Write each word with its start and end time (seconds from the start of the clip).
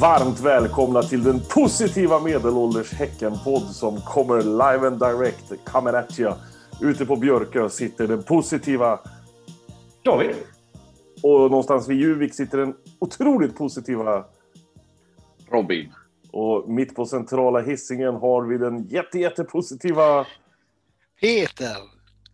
varmt 0.00 0.40
välkomna 0.40 1.02
till 1.02 1.22
den 1.24 1.40
positiva 1.40 2.20
medelålders 2.20 2.92
Häcken-podd 2.92 3.62
som 3.62 4.00
kommer 4.00 4.36
live 4.42 4.86
and 4.86 4.98
direct, 4.98 5.64
coming 5.64 5.94
at 5.94 6.18
you. 6.18 6.32
Ute 6.80 7.06
på 7.06 7.16
Björkö 7.16 7.68
sitter 7.68 8.06
den 8.08 8.22
positiva 8.22 9.00
David. 10.04 10.34
Och 11.22 11.40
någonstans 11.50 11.88
vid 11.88 12.00
Juvik 12.00 12.34
sitter 12.34 12.58
den 12.58 12.74
otroligt 12.98 13.56
positiva 13.58 14.24
Robin. 15.50 15.92
Och 16.32 16.68
mitt 16.68 16.94
på 16.96 17.06
centrala 17.06 17.60
hissingen 17.60 18.14
har 18.14 18.42
vi 18.42 18.58
den 18.58 18.88
jätte, 18.88 19.18
jättepositiva 19.18 20.26
Peter. 21.20 21.76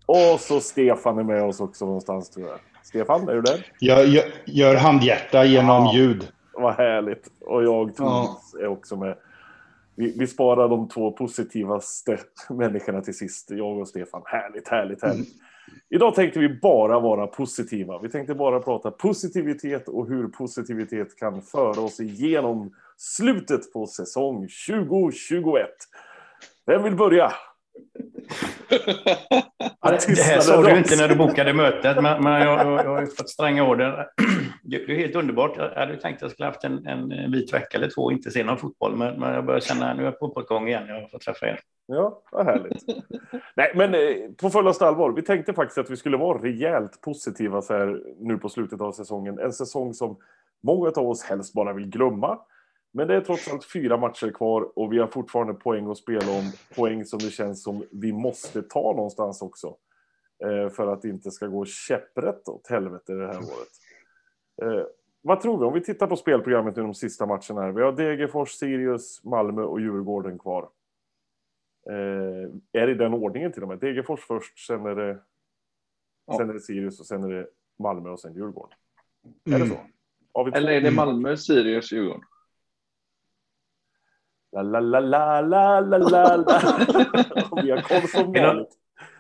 Och 0.07 0.41
så 0.41 0.60
Stefan 0.60 1.19
är 1.19 1.23
med 1.24 1.43
oss 1.43 1.60
också 1.60 1.87
någonstans 1.87 2.30
tror 2.30 2.47
jag. 2.49 2.59
Stefan, 2.83 3.29
är 3.29 3.35
du 3.35 3.43
där? 3.43 3.66
Jag 3.79 4.07
gör, 4.07 4.24
gör 4.47 4.77
handhjärta 4.77 5.45
genom 5.45 5.85
Ja. 5.85 5.95
ljud. 5.95 6.29
Vad 6.62 6.75
härligt. 6.75 7.33
Och 7.41 7.65
jag, 7.65 7.97
Thomas, 7.97 8.55
är 8.55 8.66
också 8.66 8.97
med. 8.97 9.16
Vi, 9.95 10.15
vi 10.19 10.27
sparar 10.27 10.69
de 10.69 10.88
två 10.88 11.12
positivaste 11.12 12.19
människorna 12.51 13.01
till 13.01 13.16
sist. 13.16 13.51
Jag 13.51 13.79
och 13.79 13.88
Stefan. 13.88 14.23
Härligt, 14.25 14.69
härligt, 14.69 15.02
härligt. 15.02 15.29
Idag 15.91 16.15
tänkte 16.15 16.38
vi 16.38 16.48
bara 16.48 17.01
vara 17.01 17.27
positiva. 17.27 17.98
Vi 17.98 18.09
tänkte 18.09 18.35
bara 18.35 18.61
prata 18.61 18.91
positivitet 18.91 19.88
och 19.88 20.09
hur 20.09 20.29
positivitet 20.29 21.18
kan 21.18 21.43
föra 21.43 21.80
oss 21.80 22.01
igenom 22.01 22.74
slutet 22.96 23.73
på 23.73 23.87
säsong 23.87 24.49
2021. 24.68 25.68
Vem 26.66 26.83
vill 26.83 26.96
börja? 26.96 27.33
Det, 29.82 30.23
här 30.23 30.40
sa 30.40 30.62
du 30.62 30.78
inte 30.78 30.96
när 30.96 31.09
du 31.09 31.16
bokade 31.16 31.52
mötet, 31.52 32.02
men, 32.02 32.23
men 32.23 32.42
jag, 32.42 32.66
jag, 32.66 32.84
jag 32.84 32.90
har 32.90 33.06
fått 33.06 33.30
stränga 33.30 33.65
order. 33.65 34.06
Det 34.62 34.87
det 34.87 34.92
är 34.92 34.96
helt 34.96 35.16
underbart. 35.16 35.56
Jag 35.56 35.70
hade 35.70 35.96
tänkt 35.96 36.16
att 36.16 36.23
jag 36.23 36.30
skulle 36.30 36.46
haft 36.46 36.65
en, 36.65 36.87
en 36.87 37.32
vit 37.32 37.52
vecka 37.52 37.78
eller 37.78 37.88
två 37.88 38.02
och 38.02 38.12
inte 38.12 38.30
se 38.30 38.45
någon 38.45 38.59
fotboll, 38.59 38.96
men, 38.96 39.20
men 39.20 39.34
jag 39.34 39.46
börjar 39.46 39.60
känna 39.60 39.90
att 39.90 39.96
nu 39.96 40.02
är 40.02 40.06
jag 40.06 40.18
på 40.18 40.26
fotbollsgång 40.26 40.68
igen. 40.68 40.88
Jag 40.88 41.10
fått 41.10 41.20
träffa 41.20 41.46
er. 41.46 41.60
Ja, 41.87 42.23
vad 42.32 42.46
härligt. 42.46 42.84
Nej, 43.56 43.73
men 43.74 43.95
eh, 43.95 44.00
på 44.40 44.50
fullaste 44.50 44.87
allvar. 44.87 45.12
Vi 45.12 45.23
tänkte 45.23 45.52
faktiskt 45.52 45.78
att 45.78 45.90
vi 45.90 45.96
skulle 45.96 46.16
vara 46.16 46.43
rejält 46.43 47.00
positiva 47.00 47.62
så 47.62 47.74
här 47.74 48.00
nu 48.18 48.38
på 48.38 48.48
slutet 48.48 48.80
av 48.80 48.93
säsongen. 48.93 49.38
En 49.38 49.52
säsong 49.52 49.95
som 49.95 50.16
många 50.62 50.88
av 50.88 51.09
oss 51.09 51.24
helst 51.24 51.54
bara 51.54 51.73
vill 51.73 51.87
glömma. 51.87 52.38
Men 52.95 53.09
det 53.09 53.15
är 53.15 53.21
trots 53.21 53.48
allt 53.52 53.65
fyra 53.65 53.96
matcher 53.96 54.30
kvar 54.30 54.79
och 54.79 54.93
vi 54.93 54.98
har 54.98 55.07
fortfarande 55.07 55.54
poäng 55.54 55.90
att 55.90 55.98
spela 55.98 56.32
om. 56.38 56.52
Poäng 56.76 57.04
som 57.04 57.18
det 57.18 57.30
känns 57.30 57.62
som 57.62 57.84
vi 57.90 58.12
måste 58.12 58.62
ta 58.62 58.93
någonstans 58.96 59.43
också. 59.43 59.76
Eh, 60.45 60.68
för 60.71 60.87
att 60.87 61.02
det 61.02 61.09
inte 61.09 61.30
ska 61.30 61.46
gå 61.46 61.65
käpprätt 61.65 62.49
åt 62.49 62.66
helvete 62.68 63.12
det 63.12 63.26
här 63.26 63.37
året. 63.37 63.68
Eh, 64.62 64.87
vad 65.22 65.41
tror 65.41 65.59
vi? 65.59 65.65
Om 65.65 65.75
vi 65.75 65.81
tittar 65.81 66.06
på 66.06 66.16
spelprogrammet 66.16 66.76
nu 66.76 66.82
de 66.82 66.94
sista 66.94 67.26
matcherna 67.26 67.60
här. 67.62 67.72
Vi 67.72 67.82
har 67.82 67.93
Degerfors, 67.93 68.50
Sirius, 68.50 69.25
Malmö 69.25 69.62
och 69.62 69.81
Djurgården 69.81 70.38
kvar. 70.38 70.69
Eh, 71.91 72.50
är 72.82 72.87
det 72.87 72.91
i 72.93 72.94
den 72.94 73.15
ordningen 73.15 73.53
till 73.53 73.62
och 73.62 73.69
med? 73.69 73.78
Degerfors 73.78 74.21
först, 74.21 74.66
sen 74.66 74.87
är 74.87 74.94
det, 74.94 75.19
sen 76.37 76.50
är 76.50 76.54
det 76.54 76.60
Sirius 76.60 77.00
och 77.00 77.06
sen 77.06 77.25
är 77.25 77.28
det 77.28 77.47
Malmö 77.78 78.10
och 78.10 78.21
sen 78.21 78.34
Djurgården. 78.34 78.78
Är 79.44 79.54
Mm. 79.54 79.60
det 79.69 79.75
så? 79.75 79.81
Vi 80.44 80.50
två? 80.50 80.56
Eller 80.59 80.72
är 80.72 80.81
det 80.81 80.91
Malmö, 80.91 81.37
Sirius, 81.37 81.93
Djurgården? 81.93 82.22
La, 84.53 84.62
la, 84.62 84.81
la, 84.81 85.00
la, 85.00 85.41
la, 85.41 85.81
la, 85.81 85.99
la, 85.99 86.37
la. 86.37 86.61
vi 87.63 87.71
har 87.71 87.81
koll 87.81 88.09
som 88.09 88.35
Är 88.35 88.41
det- 88.41 88.47
vanligt. 88.47 88.79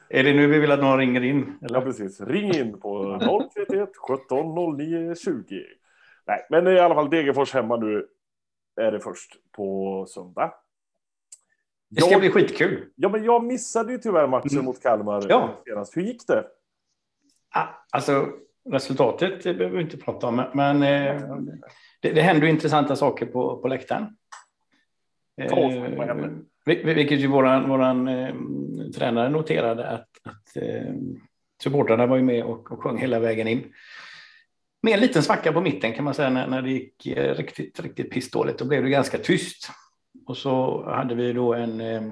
Är 0.08 0.24
det 0.24 0.32
nu 0.34 0.46
vi 0.46 0.58
vill 0.58 0.72
att 0.72 0.80
någon 0.80 0.98
ringer 0.98 1.20
in? 1.22 1.58
Ja, 1.60 1.66
Eller? 1.66 1.80
precis. 1.80 2.20
Ring 2.20 2.54
in 2.54 2.80
på 2.80 3.18
031 3.68 3.88
17 3.96 4.54
09 4.78 5.14
20. 5.14 5.62
Nej, 6.26 6.46
men 6.50 6.66
i 6.66 6.78
alla 6.78 6.94
fall 6.94 7.10
Degerfors 7.10 7.54
hemma 7.54 7.76
nu 7.76 8.06
är 8.80 8.92
det 8.92 9.00
först 9.00 9.36
på 9.56 10.06
söndag. 10.08 10.54
Det 11.90 12.00
ska 12.00 12.10
Jag- 12.10 12.20
bli 12.20 12.30
skitkul. 12.30 12.88
Ja, 12.94 13.08
men 13.08 13.24
jag 13.24 13.44
missade 13.44 13.92
ju 13.92 13.98
tyvärr 13.98 14.26
matchen 14.26 14.50
Mm. 14.52 14.64
mot 14.64 14.82
Kalmar 14.82 15.26
Ja. 15.28 15.62
senast. 15.66 15.96
Hur 15.96 16.02
gick 16.02 16.26
det? 16.26 16.44
Ah, 17.54 17.66
Alltså, 17.90 18.28
resultatet 18.70 19.42
behöver 19.44 19.76
vi 19.76 19.82
inte 19.82 19.96
prata 19.96 20.26
om, 20.26 20.42
men 20.54 20.82
eh, 20.82 21.22
det, 22.00 22.10
det 22.12 22.20
händer 22.20 22.46
intressanta 22.46 22.96
saker 22.96 23.26
på, 23.26 23.56
på 23.56 23.68
läktaren. 23.68 24.16
Vil- 26.64 26.94
vilket 26.94 27.20
ju 27.20 27.26
våran, 27.26 27.68
våran 27.68 28.08
eh, 28.08 28.34
tränare 28.94 29.28
noterade 29.28 29.88
att, 29.88 30.08
att 30.22 30.56
eh, 30.56 30.94
supportrarna 31.62 32.06
var 32.06 32.16
ju 32.16 32.22
med 32.22 32.44
och, 32.44 32.72
och 32.72 32.82
sjöng 32.82 32.98
hela 32.98 33.18
vägen 33.18 33.48
in. 33.48 33.72
Med 34.82 34.94
en 34.94 35.00
liten 35.00 35.22
svacka 35.22 35.52
på 35.52 35.60
mitten 35.60 35.92
kan 35.92 36.04
man 36.04 36.14
säga 36.14 36.30
när, 36.30 36.46
när 36.46 36.62
det 36.62 36.70
gick 36.70 37.06
eh, 37.06 37.34
riktigt, 37.34 37.80
riktigt 37.80 38.10
pissdåligt. 38.10 38.58
Då 38.58 38.64
blev 38.64 38.82
det 38.82 38.90
ganska 38.90 39.18
tyst. 39.18 39.70
Och 40.26 40.36
så 40.36 40.84
hade 40.90 41.14
vi 41.14 41.32
då 41.32 41.54
en, 41.54 41.80
eh, 41.80 42.02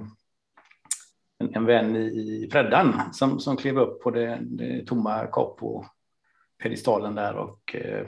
en, 1.39 1.55
en 1.55 1.67
vän 1.67 1.97
i 1.97 2.49
Freddan 2.53 3.01
som, 3.13 3.41
som 3.41 3.57
klev 3.57 3.79
upp 3.79 4.03
på 4.03 4.11
det, 4.11 4.39
det 4.41 4.87
tomma 4.87 5.27
capo-pedestalen 5.27 7.15
där 7.15 7.37
och 7.37 7.77
eh, 7.77 8.07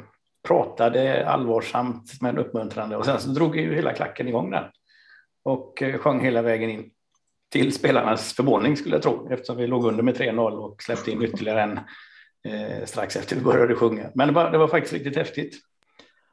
pratade 0.49 1.29
allvarsamt 1.29 2.13
men 2.21 2.39
uppmuntrande. 2.39 2.97
Och 2.97 3.05
sen 3.05 3.21
så 3.21 3.31
drog 3.31 3.57
ju 3.57 3.75
hela 3.75 3.93
klacken 3.93 4.29
igång 4.29 4.51
där 4.51 4.71
och 5.43 5.83
eh, 5.83 5.99
sjöng 5.99 6.21
hela 6.21 6.43
vägen 6.43 6.71
in. 6.71 6.91
Till 7.53 7.73
spelarnas 7.73 8.33
förvåning 8.33 8.77
skulle 8.77 8.95
jag 8.95 9.03
tro, 9.03 9.29
eftersom 9.33 9.57
vi 9.57 9.67
låg 9.67 9.87
under 9.87 10.03
med 10.03 10.17
3-0 10.17 10.51
och 10.51 10.83
släppte 10.83 11.11
in 11.11 11.23
ytterligare 11.23 11.63
en 11.63 11.81
eh, 12.49 12.85
strax 12.85 13.17
efter 13.17 13.37
vi 13.37 13.43
började 13.43 13.75
sjunga. 13.75 14.11
Men 14.15 14.29
det 14.29 14.35
var, 14.35 14.51
det 14.51 14.59
var 14.59 14.69
faktiskt 14.69 14.93
riktigt 14.95 15.17
häftigt. 15.17 15.55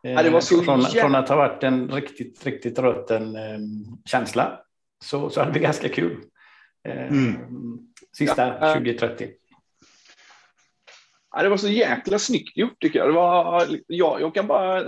Eh, 0.04 0.12
Ja, 0.12 0.24
det 0.24 0.30
var 0.30 0.42
så 0.42 0.62
från, 0.64 0.80
jä- 0.82 1.02
från 1.02 1.16
att 1.16 1.30
ha 1.30 1.36
varit 1.36 1.64
en 1.64 1.92
riktigt, 1.92 2.46
riktigt 2.46 2.80
rutten 2.80 3.36
eh, 3.36 3.60
känsla 4.06 4.60
så, 5.04 5.30
så 5.30 5.40
hade 5.40 5.52
vi 5.52 5.60
ganska 5.60 5.90
kul. 5.90 6.18
Eh, 6.88 7.08
Mm. 7.08 7.38
Sista 8.18 8.48
Ja. 8.48 8.76
20-30. 8.76 9.30
Ja, 11.36 11.44
det 11.44 11.50
var 11.50 11.58
så 11.58 11.68
jäkla 11.70 12.20
snyggt 12.20 12.58
gjort 12.58 12.80
tycker 12.82 13.00
jag. 13.00 13.08
Det 13.08 13.14
var, 13.14 13.66
ja, 13.88 14.20
jag 14.20 14.34
kan 14.34 14.48
bara 14.48 14.84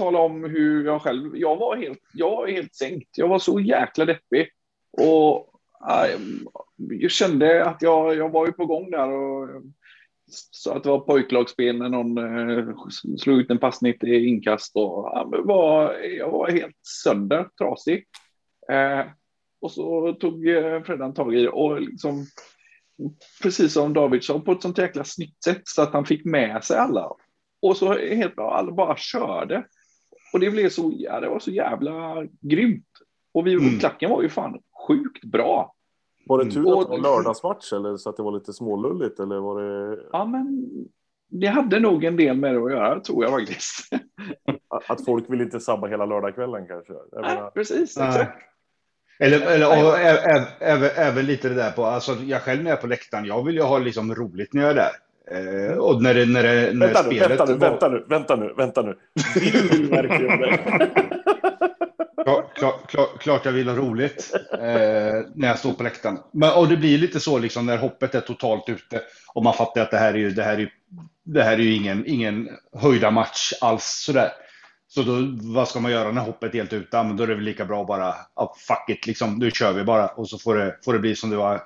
tala 0.00 0.18
om 0.18 0.44
hur 0.44 0.84
jag 0.84 1.02
själv... 1.02 1.36
Jag 1.36 1.56
var 1.56 1.76
helt, 1.76 2.00
jag 2.12 2.30
var 2.30 2.46
helt 2.46 2.74
sänkt. 2.74 3.18
Jag 3.18 3.28
var 3.28 3.38
så 3.38 3.60
jäkla 3.60 4.04
deppig. 4.04 4.48
Och 4.92 5.54
eh, 5.90 6.20
jag 6.76 7.10
kände 7.10 7.64
att 7.64 7.82
jag, 7.82 8.16
jag 8.16 8.30
var 8.30 8.46
ju 8.46 8.52
på 8.52 8.66
gång 8.66 8.90
där. 8.90 9.10
Och, 9.10 9.48
så 10.50 10.72
att 10.72 10.82
det 10.82 10.88
var 10.88 11.00
pojklagsspel 11.00 11.78
när 11.78 11.88
någon 11.88 12.18
eh, 12.18 12.74
slog 13.18 13.40
ut 13.40 13.50
en 13.50 13.58
passning 13.58 13.98
till 13.98 14.24
inkast. 14.26 14.76
Och, 14.76 15.10
ja, 15.12 15.30
var, 15.44 15.92
jag 15.92 16.30
var 16.30 16.50
helt 16.50 16.76
sönder, 17.04 17.48
trasig. 17.58 18.04
Eh, 18.72 19.06
och 19.60 19.72
så 19.72 20.12
tog 20.12 20.48
eh, 20.48 20.82
Freddan 20.82 21.14
tag 21.14 21.34
i 21.34 21.42
det 21.42 21.48
och 21.48 21.80
liksom 21.80 22.26
precis 23.42 23.72
som 23.72 23.94
David 23.94 24.24
sa, 24.24 24.40
på 24.40 24.52
ett 24.52 24.62
sånt 24.62 24.78
jäkla 24.78 25.04
snyggt 25.04 25.44
sätt 25.44 25.62
så 25.64 25.82
att 25.82 25.92
han 25.92 26.04
fick 26.04 26.24
med 26.24 26.64
sig 26.64 26.76
alla. 26.76 27.10
Och 27.62 27.76
så 27.76 27.98
helt 27.98 28.36
bra, 28.36 28.54
alla 28.54 28.72
bara 28.72 28.96
körde. 28.96 29.64
Och 30.32 30.40
det 30.40 30.50
blev 30.50 30.68
så, 30.68 30.92
ja, 30.96 31.20
det 31.20 31.28
var 31.28 31.38
så 31.38 31.50
jävla 31.50 32.26
grymt. 32.40 32.86
Och 33.34 33.46
vi, 33.46 33.52
Mm. 33.54 33.78
klacken 33.78 34.10
var 34.10 34.22
ju 34.22 34.28
fan 34.28 34.58
sjukt 34.88 35.24
bra. 35.24 35.74
Var 36.26 36.38
det 36.38 36.44
Mm. 36.44 36.54
tur 36.54 36.60
att 36.80 36.86
det 36.86 36.90
var 36.90 36.98
lördagsmatch 36.98 37.72
eller 37.72 37.96
så 37.96 38.10
att 38.10 38.16
det 38.16 38.22
var 38.22 38.32
lite 38.32 38.52
smålulligt? 38.52 39.20
Eller 39.20 39.36
var 39.36 39.62
det 39.62 39.98
Ja, 40.12 40.24
men 40.24 40.68
det 41.28 41.46
hade 41.46 41.80
nog 41.80 42.04
en 42.04 42.16
del 42.16 42.36
med 42.36 42.54
det 42.54 42.62
att 42.64 42.70
göra, 42.70 43.00
tror 43.00 43.24
jag 43.24 43.32
faktiskt. 43.32 43.88
att 44.88 45.04
folk 45.04 45.30
vill 45.30 45.40
inte 45.40 45.60
sabba 45.60 45.86
hela 45.86 46.06
lördagskvällen 46.06 46.66
kanske? 46.66 46.92
Jag 46.92 47.02
Ja, 47.12 47.20
menar, 47.20 47.50
precis, 47.50 47.96
Nej. 47.98 48.08
exakt. 48.08 48.38
Eller, 49.18 49.40
eller 49.40 49.98
även, 50.60 50.90
även 50.96 51.26
lite 51.26 51.48
det 51.48 51.54
där 51.54 51.70
på, 51.72 51.84
alltså 51.84 52.12
jag 52.12 52.42
själv 52.42 52.62
när 52.62 52.70
jag 52.70 52.76
är 52.78 52.80
på 52.82 52.86
läktaren, 52.86 53.24
jag 53.24 53.44
vill 53.44 53.54
ju 53.54 53.62
ha 53.62 53.78
liksom 53.78 54.14
roligt 54.14 54.52
när 54.54 54.62
jag 54.62 54.70
är 54.70 54.74
där. 54.74 54.90
Eh, 55.30 55.76
och 55.78 56.02
när 56.02 56.14
det, 56.14 56.26
när 56.26 56.42
det, 56.42 56.72
när 56.74 56.86
vänta, 56.86 57.02
nu, 57.02 57.16
spelet 57.16 57.30
vänta 57.30 57.44
nu, 57.46 57.54
var- 57.54 57.68
vänta 57.70 57.88
nu, 57.88 58.04
vänta 58.08 58.36
nu, 58.36 58.54
vänta 58.56 58.82
nu. 58.82 58.96
Vill 59.40 59.68
du 59.68 59.86
verkligen 59.90 60.40
det? 60.40 60.58
Klart, 62.24 62.54
klart, 62.58 62.90
klart, 62.90 63.18
klart 63.22 63.44
jag 63.44 63.52
vill 63.52 63.68
ha 63.68 63.76
roligt 63.76 64.30
eh, 64.52 64.58
när 65.34 65.48
jag 65.48 65.58
står 65.58 65.72
på 65.72 65.82
läktaren. 65.82 66.18
Men, 66.32 66.52
och 66.52 66.68
det 66.68 66.76
blir 66.76 66.98
lite 66.98 67.20
så 67.20 67.38
liksom 67.38 67.66
när 67.66 67.76
hoppet 67.76 68.14
är 68.14 68.20
totalt 68.20 68.68
ute 68.68 69.00
och 69.34 69.44
man 69.44 69.54
fattar 69.54 69.80
att 69.82 69.90
det 69.90 69.96
här 69.96 70.14
är 70.14 70.18
ju, 70.18 70.30
det 70.30 70.42
här 70.42 70.54
är, 70.54 70.58
ju- 70.58 70.70
det 71.24 71.42
här 71.42 71.52
är 71.52 71.56
ju 71.58 71.74
ingen, 71.74 72.06
ingen 72.06 72.48
höjda 72.76 73.10
match 73.10 73.52
alls 73.60 73.84
sådär. 73.84 74.28
Så 74.88 75.02
då, 75.02 75.12
vad 75.54 75.68
ska 75.68 75.80
man 75.80 75.92
göra 75.92 76.12
när 76.12 76.20
hoppet 76.22 76.54
är 76.54 76.58
helt 76.58 76.72
ute? 76.72 77.02
Men 77.02 77.16
då 77.16 77.22
är 77.22 77.26
det 77.26 77.34
väl 77.34 77.44
lika 77.44 77.64
bra 77.64 77.80
att 77.80 77.86
bara, 77.86 78.14
ja, 78.36 78.54
fuck 78.68 78.88
it, 78.98 79.06
liksom, 79.06 79.38
nu 79.38 79.50
kör 79.50 79.72
vi 79.72 79.84
bara 79.84 80.08
och 80.08 80.28
så 80.28 80.38
får 80.38 80.54
det, 80.56 80.76
får 80.84 80.92
det 80.92 80.98
bli 80.98 81.16
som 81.16 81.30
det 81.30 81.36
var. 81.36 81.62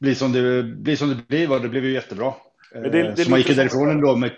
Bli 0.00 0.14
som 0.14 0.32
det 0.32 0.62
blir 0.62 0.96
som 0.96 1.08
det 1.08 1.28
blir, 1.28 1.52
och 1.52 1.60
det 1.60 1.68
blev 1.68 1.84
ju 1.84 1.92
jättebra. 1.92 2.32
Men 2.74 2.82
det- 2.82 2.90
det 2.90 3.08
Eh, 3.08 3.14
så 3.14 3.30
man 3.30 3.38
gick 3.38 3.48
ju 3.48 3.54
därifrån 3.54 3.90
ändå 3.90 4.16
med 4.16 4.30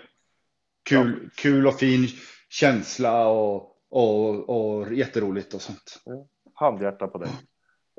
kul, 0.89 1.29
kul 1.35 1.67
och 1.67 1.73
fin 1.79 2.07
känsla 2.49 3.27
och, 3.27 3.71
och, 3.89 4.49
och 4.49 4.93
jätteroligt 4.93 5.53
och 5.53 5.61
sånt. 5.61 6.01
Handhjärta 6.53 7.07
på 7.07 7.17
dig. 7.17 7.29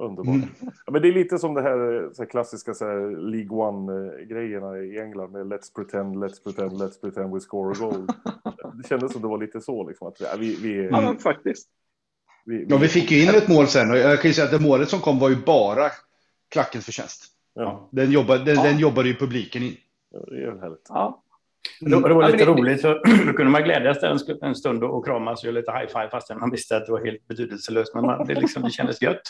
Underbart. 0.02 0.26
Mm. 0.34 0.48
Ja, 0.86 0.92
men 0.92 1.02
det 1.02 1.08
är 1.08 1.12
lite 1.12 1.38
som 1.38 1.54
det 1.54 1.62
här, 1.62 2.10
så 2.14 2.22
här 2.22 2.30
klassiska 2.30 2.74
så 2.74 2.84
här, 2.84 3.30
League 3.30 3.50
One-grejerna 3.58 4.78
i 4.78 4.98
England 4.98 5.32
med 5.32 5.46
Let's 5.46 5.74
pretend, 5.74 6.16
let's 6.16 6.42
pretend, 6.44 6.72
let's 6.72 7.00
pretend 7.00 7.34
we 7.34 7.40
score 7.40 7.70
a 7.72 7.74
goal. 7.78 8.06
Det 8.82 8.88
kändes 8.88 9.12
som 9.12 9.22
det 9.22 9.28
var 9.28 9.38
lite 9.38 9.60
så, 9.60 9.88
liksom, 9.88 10.08
att 10.08 10.20
vi, 10.20 10.24
ja, 10.24 10.30
vi, 10.38 10.56
vi, 10.62 10.84
Ja, 10.90 11.00
men 11.00 11.18
faktiskt. 11.18 11.68
vi, 12.44 12.66
Ja, 12.68 12.76
vi 12.76 12.88
fick 12.88 13.10
ju 13.10 13.22
in 13.22 13.28
ett 13.28 13.48
mål 13.48 13.66
sen 13.66 13.90
och 13.90 13.96
jag 13.98 14.20
kan 14.22 14.28
ju 14.30 14.34
säga 14.34 14.44
att 14.44 14.50
det 14.52 14.60
målet 14.68 14.88
som 14.88 15.00
kom 15.00 15.18
var 15.18 15.28
ju 15.28 15.36
bara 15.46 15.90
klackens 16.50 16.84
förtjänst. 16.84 17.24
Ja, 17.54 17.88
Den 17.92 18.10
jobbade, 18.10 18.44
den, 18.44 18.54
Ja. 18.56 18.62
den 18.62 18.78
jobbade 18.78 19.08
ju 19.08 19.14
publiken 19.14 19.62
in. 19.62 19.76
Det 20.10 20.16
är 20.36 20.40
ju 20.40 20.58
härligt. 20.60 20.86
Ja. 20.88 21.22
Det, 21.80 21.88
det 21.90 21.96
var 22.00 22.10
Ja, 22.10 22.28
lite 22.28 22.46
men 22.46 22.54
det- 22.56 22.62
roligt, 22.62 22.80
så 22.80 22.88
då 23.26 23.32
kunde 23.32 23.44
man 23.52 23.62
glädjas 23.62 24.00
där 24.00 24.10
en, 24.10 24.38
en 24.48 24.54
stund 24.54 24.84
och, 24.84 25.04
kramas 25.06 25.40
och 25.40 25.44
göra 25.44 25.54
lite 25.54 25.72
high 25.72 25.86
five 25.86 26.10
fastän 26.10 26.38
man 26.40 26.50
visste 26.50 26.76
att 26.76 26.86
det 26.86 26.92
var 26.92 27.04
helt 27.04 27.26
betydelselöst. 27.26 27.94
Men 27.94 28.06
man, 28.06 28.26
det, 28.26 28.34
liksom, 28.34 28.62
det 28.62 28.70
kändes 28.70 29.02
gött. 29.02 29.22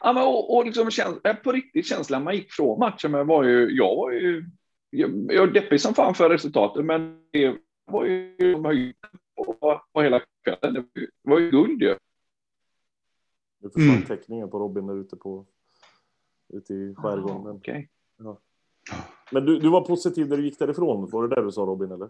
Ja, 0.00 0.12
men 0.12 0.22
och, 0.22 0.56
och 0.56 0.64
liksom, 0.66 0.88
eh, 1.24 1.34
på 1.36 1.52
riktigt 1.52 1.86
känslan 1.86 2.24
man 2.24 2.34
gick 2.34 2.52
från 2.52 2.78
matchen 2.78 3.10
med 3.10 3.26
var 3.26 3.44
ju, 3.44 3.70
jag 3.76 3.96
var 3.96 4.10
ju, 4.10 4.44
jag, 4.90 5.10
jag 5.32 5.40
var 5.40 5.46
deppig 5.54 5.80
som 5.80 5.94
fan 5.94 6.14
för 6.14 6.30
resultatet, 6.30 6.84
men 6.84 7.20
det 7.32 7.56
var 7.84 8.04
ju 8.04 8.36
höjden 8.64 8.94
på, 9.36 9.80
på 9.92 10.02
hela 10.02 10.20
kvällen. 10.44 10.74
Det 10.94 11.06
var 11.22 11.38
ju- 11.38 11.50
guld 11.50 11.82
ju. 11.82 11.96
Nu 13.60 13.70
försvann 13.70 13.88
Mm. 13.96 14.02
teckningen 14.02 14.50
på 14.50 14.58
Robin 14.58 14.86
där 14.86 15.00
ute, 15.00 15.16
på, 15.16 15.46
ute 16.52 16.74
i 16.74 16.94
skärgården. 16.96 17.36
Ah, 17.36 17.42
Men, 17.44 17.52
okej 17.56 17.88
men 19.34 19.46
du, 19.46 19.58
du 19.58 19.68
var 19.68 19.80
positiv 19.80 20.28
när 20.28 20.36
du 20.36 20.44
gick 20.44 20.58
därifrån, 20.58 21.10
var 21.10 21.28
det 21.28 21.34
där 21.34 21.42
du 21.42 21.52
sa 21.52 21.60
Robin? 21.60 21.92
Eller? 21.92 22.08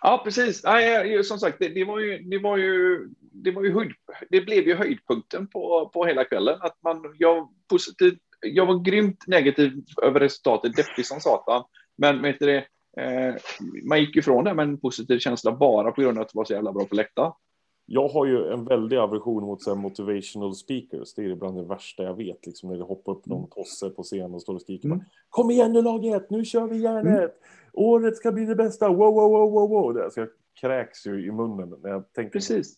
Ja, 0.00 0.20
precis. 0.24 0.64
Nej, 0.64 1.24
som 1.24 1.38
sagt, 1.38 1.56
det, 1.60 1.68
det 1.68 1.84
var 1.84 1.98
ju, 1.98 2.18
det 2.18 2.38
var 2.38 2.56
ju, 2.56 3.08
det 3.20 3.50
var 3.50 3.62
ju 3.62 3.74
höjd, 3.74 3.92
det 4.30 4.40
blev 4.40 4.66
ju 4.66 4.74
höjdpunkten 4.74 5.46
på, 5.46 5.90
på 5.94 6.04
hela 6.04 6.24
kvällen. 6.24 6.58
Att 6.60 6.76
man, 6.82 7.14
jag, 7.18 7.48
positiv, 7.70 8.18
jag 8.40 8.66
var 8.66 8.78
grymt 8.78 9.26
negativ 9.26 9.72
över 10.02 10.20
resultatet, 10.20 10.76
deppig 10.76 11.06
som 11.06 11.20
satan. 11.20 11.64
Men 11.96 12.22
vet 12.22 12.38
du 12.38 12.46
det, 12.46 12.64
eh, 13.02 13.34
man 13.88 14.00
gick 14.00 14.16
ifrån 14.16 14.44
det 14.44 14.54
med 14.54 14.62
en 14.62 14.80
positiv 14.80 15.18
känsla 15.18 15.52
bara 15.52 15.92
på 15.92 16.00
grund 16.00 16.18
av 16.18 16.22
att 16.22 16.28
det 16.28 16.38
var 16.38 16.44
så 16.44 16.52
jävla 16.52 16.72
bra 16.72 16.84
på 16.84 16.94
läktaren. 16.94 17.32
Jag 17.90 18.08
har 18.08 18.26
ju 18.26 18.52
en 18.52 18.64
väldig 18.64 18.96
aversion 18.96 19.44
mot 19.44 19.62
så 19.62 19.74
här, 19.74 19.82
motivational 19.82 20.54
speakers. 20.54 21.14
Det 21.14 21.22
är 21.22 21.28
ibland 21.28 21.56
det 21.56 21.62
värsta 21.62 22.02
jag 22.02 22.14
vet. 22.14 22.46
Liksom, 22.46 22.68
när 22.68 22.76
det 22.76 22.84
hoppar 22.84 23.12
upp 23.12 23.26
någon 23.26 23.50
tosse 23.50 23.90
på 23.90 24.02
scen 24.02 24.34
och 24.34 24.42
står 24.42 24.54
och 24.54 24.60
skriker. 24.60 24.88
Mm. 24.88 25.00
Kom 25.28 25.50
igen 25.50 25.72
nu 25.72 25.82
laget, 25.82 26.30
nu 26.30 26.44
kör 26.44 26.66
vi 26.66 26.78
järnet. 26.78 27.34
Året 27.72 28.16
ska 28.16 28.32
bli 28.32 28.44
det 28.44 28.54
bästa. 28.54 28.88
Wow, 28.88 29.14
wow, 29.14 29.30
wow, 29.30 29.52
wow, 29.52 29.70
wow. 29.70 29.94
Det, 29.94 30.04
alltså, 30.04 30.20
jag 30.20 30.28
kräks 30.60 31.06
ju 31.06 31.26
i 31.26 31.30
munnen 31.30 31.74
när 31.82 31.90
jag 31.90 32.12
tänker. 32.12 32.32
Precis. 32.32 32.74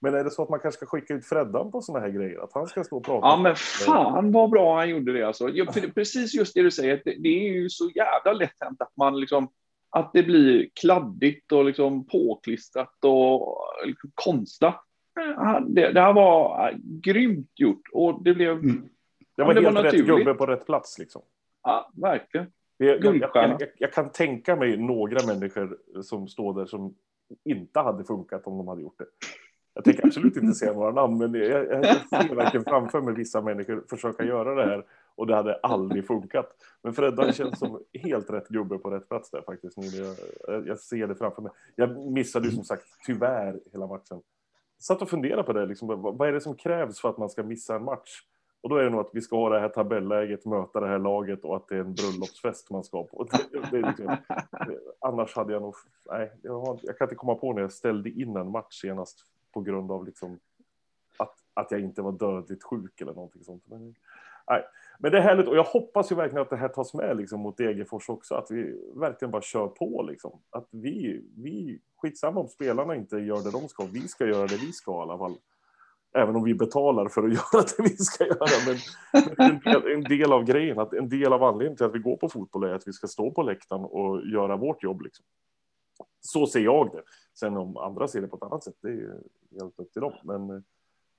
Men 0.00 0.14
är 0.14 0.24
det 0.24 0.30
så 0.30 0.42
att 0.42 0.48
man 0.48 0.60
kanske 0.60 0.76
ska 0.76 0.86
skicka 0.86 1.14
ut 1.14 1.26
Freddan 1.26 1.70
på 1.70 1.82
såna 1.82 2.00
här 2.00 2.08
grejer? 2.08 2.44
Att 2.44 2.52
han 2.52 2.66
ska 2.66 2.84
stå 2.84 2.96
och 2.96 3.04
prata? 3.04 3.26
Ja, 3.26 3.36
men 3.36 3.56
fan 3.56 4.32
vad 4.32 4.50
bra 4.50 4.76
han 4.76 4.88
gjorde 4.88 5.12
det 5.12 5.22
alltså. 5.22 5.48
Precis 5.94 6.34
just 6.34 6.54
det 6.54 6.62
du 6.62 6.70
säger, 6.70 7.02
det 7.04 7.28
är 7.28 7.52
ju 7.52 7.70
så 7.70 7.90
jävla 7.94 8.32
lätt 8.32 8.56
hänt 8.60 8.82
att 8.82 8.96
man 8.96 9.20
liksom 9.20 9.48
att 9.90 10.10
det 10.12 10.22
blir 10.22 10.68
kladdigt 10.80 11.52
och 11.52 11.64
liksom 11.64 12.06
påklistrat 12.06 13.04
och 13.04 13.58
liksom 13.86 14.10
konstlat. 14.14 14.84
Det, 15.66 15.92
det 15.92 16.00
här 16.00 16.12
var 16.12 16.68
eh, 16.68 16.76
grymt 16.82 17.52
gjort 17.54 17.82
och 17.92 18.22
det 18.24 18.34
blev, 18.34 18.52
Mm. 18.52 18.88
Det 19.36 19.44
var 19.44 19.54
det 19.54 19.60
var 19.60 19.72
helt 19.72 19.84
rätt 19.84 19.84
naturligt. 19.84 20.26
gubbe 20.26 20.34
på 20.34 20.46
rätt 20.46 20.66
plats 20.66 20.98
liksom. 20.98 21.22
ja, 21.62 21.90
verkligen. 21.94 22.46
Det, 22.78 22.84
jag, 22.84 23.16
jag, 23.16 23.30
jag, 23.34 23.62
jag 23.78 23.92
kan 23.92 24.12
tänka 24.12 24.56
mig 24.56 24.76
några 24.76 25.26
människor 25.26 25.78
som 26.02 26.28
står 26.28 26.54
där 26.54 26.66
som 26.66 26.94
inte 27.44 27.80
hade 27.80 28.04
funkat 28.04 28.46
om 28.46 28.58
de 28.58 28.68
hade 28.68 28.82
gjort 28.82 28.98
det. 28.98 29.06
Jag 29.74 29.84
tänker 29.84 30.06
absolut 30.06 30.36
inte 30.36 30.54
säga 30.54 30.72
några 30.72 30.90
namn, 30.90 31.18
men 31.18 31.34
jag, 31.34 31.66
jag 31.66 31.96
ser 31.96 32.34
verkligen 32.34 32.64
framför 32.64 33.00
mig 33.00 33.14
vissa 33.14 33.42
människor 33.42 33.84
försöka 33.90 34.24
göra 34.24 34.54
det 34.54 34.70
här 34.70 34.84
och 35.18 35.26
det 35.26 35.34
hade 35.34 35.54
aldrig 35.54 36.06
funkat. 36.06 36.56
Men 36.82 36.92
Freddan 36.92 37.32
känns 37.32 37.58
som 37.58 37.82
helt 37.92 38.30
rätt 38.30 38.48
gubbe 38.48 38.78
på 38.78 38.90
rätt 38.90 39.08
plats 39.08 39.30
där 39.30 39.42
faktiskt. 39.42 39.76
Nu 39.76 39.86
jag, 40.46 40.66
jag 40.66 40.78
ser 40.78 41.06
det 41.06 41.14
framför 41.14 41.42
mig. 41.42 41.52
Jag 41.74 42.12
missade 42.12 42.48
ju 42.48 42.54
som 42.54 42.64
sagt 42.64 42.84
tyvärr 43.06 43.60
hela 43.72 43.86
matchen. 43.86 44.22
Satt 44.78 45.02
och 45.02 45.10
funderade 45.10 45.42
på 45.42 45.52
det, 45.52 45.66
liksom, 45.66 46.02
vad, 46.02 46.28
är 46.28 46.32
det 46.32 46.40
som 46.40 46.54
krävs 46.54 47.00
för 47.00 47.08
att 47.08 47.18
man 47.18 47.30
ska 47.30 47.42
missa 47.42 47.76
en 47.76 47.84
match? 47.84 48.22
Och 48.60 48.68
då 48.68 48.76
är 48.76 48.84
det 48.84 48.90
nog 48.90 49.00
att 49.00 49.10
vi 49.12 49.20
ska 49.20 49.36
ha 49.36 49.48
det 49.48 49.60
här 49.60 49.68
tabelläget, 49.68 50.44
möta 50.44 50.80
det 50.80 50.88
här 50.88 50.98
laget 50.98 51.44
och 51.44 51.56
att 51.56 51.68
det 51.68 51.76
är 51.76 51.80
en 51.80 51.94
bröllopsfest 51.94 52.70
man 52.70 52.84
ska 52.84 53.04
på. 53.04 53.24
Det, 53.24 53.60
det 53.70 53.88
liksom, 53.88 54.16
annars 55.00 55.36
hade 55.36 55.52
jag 55.52 55.62
nog... 55.62 55.74
Nej, 56.10 56.32
jag, 56.42 56.60
har, 56.60 56.78
jag 56.82 56.98
kan 56.98 57.04
inte 57.04 57.14
komma 57.14 57.34
på 57.34 57.52
när 57.52 57.62
jag 57.62 57.72
ställde 57.72 58.10
in 58.10 58.36
en 58.36 58.50
match 58.50 58.80
senast 58.80 59.24
på 59.52 59.60
grund 59.60 59.92
av 59.92 60.06
liksom 60.06 60.38
att, 61.16 61.34
att 61.54 61.70
jag 61.70 61.80
inte 61.80 62.02
var 62.02 62.12
dödligt 62.12 62.64
sjuk 62.64 63.00
eller 63.00 63.14
någonting 63.14 63.44
sånt. 63.44 63.62
Men, 63.66 63.94
nej. 64.48 64.64
Men 64.98 65.12
det 65.12 65.18
är 65.18 65.22
härligt 65.22 65.48
och 65.48 65.56
jag 65.56 65.64
hoppas 65.64 66.12
ju 66.12 66.16
verkligen 66.16 66.42
att 66.42 66.50
det 66.50 66.56
här 66.56 66.68
tas 66.68 66.94
med 66.94 67.16
liksom, 67.16 67.40
mot 67.40 67.56
Degerfors 67.56 68.08
också. 68.08 68.34
Att 68.34 68.50
vi 68.50 68.90
verkligen 68.94 69.30
bara 69.30 69.42
kör 69.42 69.68
på 69.68 70.02
liksom. 70.02 70.40
Att 70.50 70.68
vi, 70.70 71.24
vi, 71.36 71.80
skitsamma 71.96 72.40
om 72.40 72.48
spelarna 72.48 72.96
inte 72.96 73.16
gör 73.16 73.42
det 73.42 73.50
de 73.50 73.68
ska. 73.68 73.84
Vi 73.84 74.08
ska 74.08 74.26
göra 74.26 74.46
det 74.46 74.56
vi 74.56 74.72
ska 74.72 74.92
i 74.92 75.02
alla 75.02 75.18
fall. 75.18 75.34
Även 76.14 76.36
om 76.36 76.44
vi 76.44 76.54
betalar 76.54 77.08
för 77.08 77.22
att 77.22 77.32
göra 77.54 77.64
det 77.76 77.82
vi 77.82 77.96
ska 77.96 78.26
göra. 78.26 78.46
Men, 78.66 78.76
men 79.36 79.50
en, 79.50 79.60
del, 79.60 79.92
en 79.92 80.04
del 80.04 80.32
av 80.32 80.44
grejen, 80.44 80.78
att 80.78 80.92
en 80.92 81.08
del 81.08 81.32
av 81.32 81.42
anledningen 81.42 81.76
till 81.76 81.86
att 81.86 81.94
vi 81.94 81.98
går 81.98 82.16
på 82.16 82.28
fotboll 82.28 82.64
är 82.64 82.74
att 82.74 82.88
vi 82.88 82.92
ska 82.92 83.06
stå 83.06 83.30
på 83.30 83.42
läktaren 83.42 83.84
och 83.84 84.26
göra 84.26 84.56
vårt 84.56 84.82
jobb. 84.82 85.02
Liksom. 85.02 85.24
Så 86.20 86.46
ser 86.46 86.60
jag 86.60 86.90
det. 86.92 87.02
Sen 87.34 87.56
om 87.56 87.76
andra 87.76 88.08
ser 88.08 88.20
det 88.20 88.28
på 88.28 88.36
ett 88.36 88.42
annat 88.42 88.64
sätt, 88.64 88.76
det 88.80 88.88
är 88.88 88.92
ju 88.92 89.12
helt 89.60 89.78
upp 89.78 89.92
till 89.92 90.02
dem. 90.02 90.12
Men, 90.22 90.64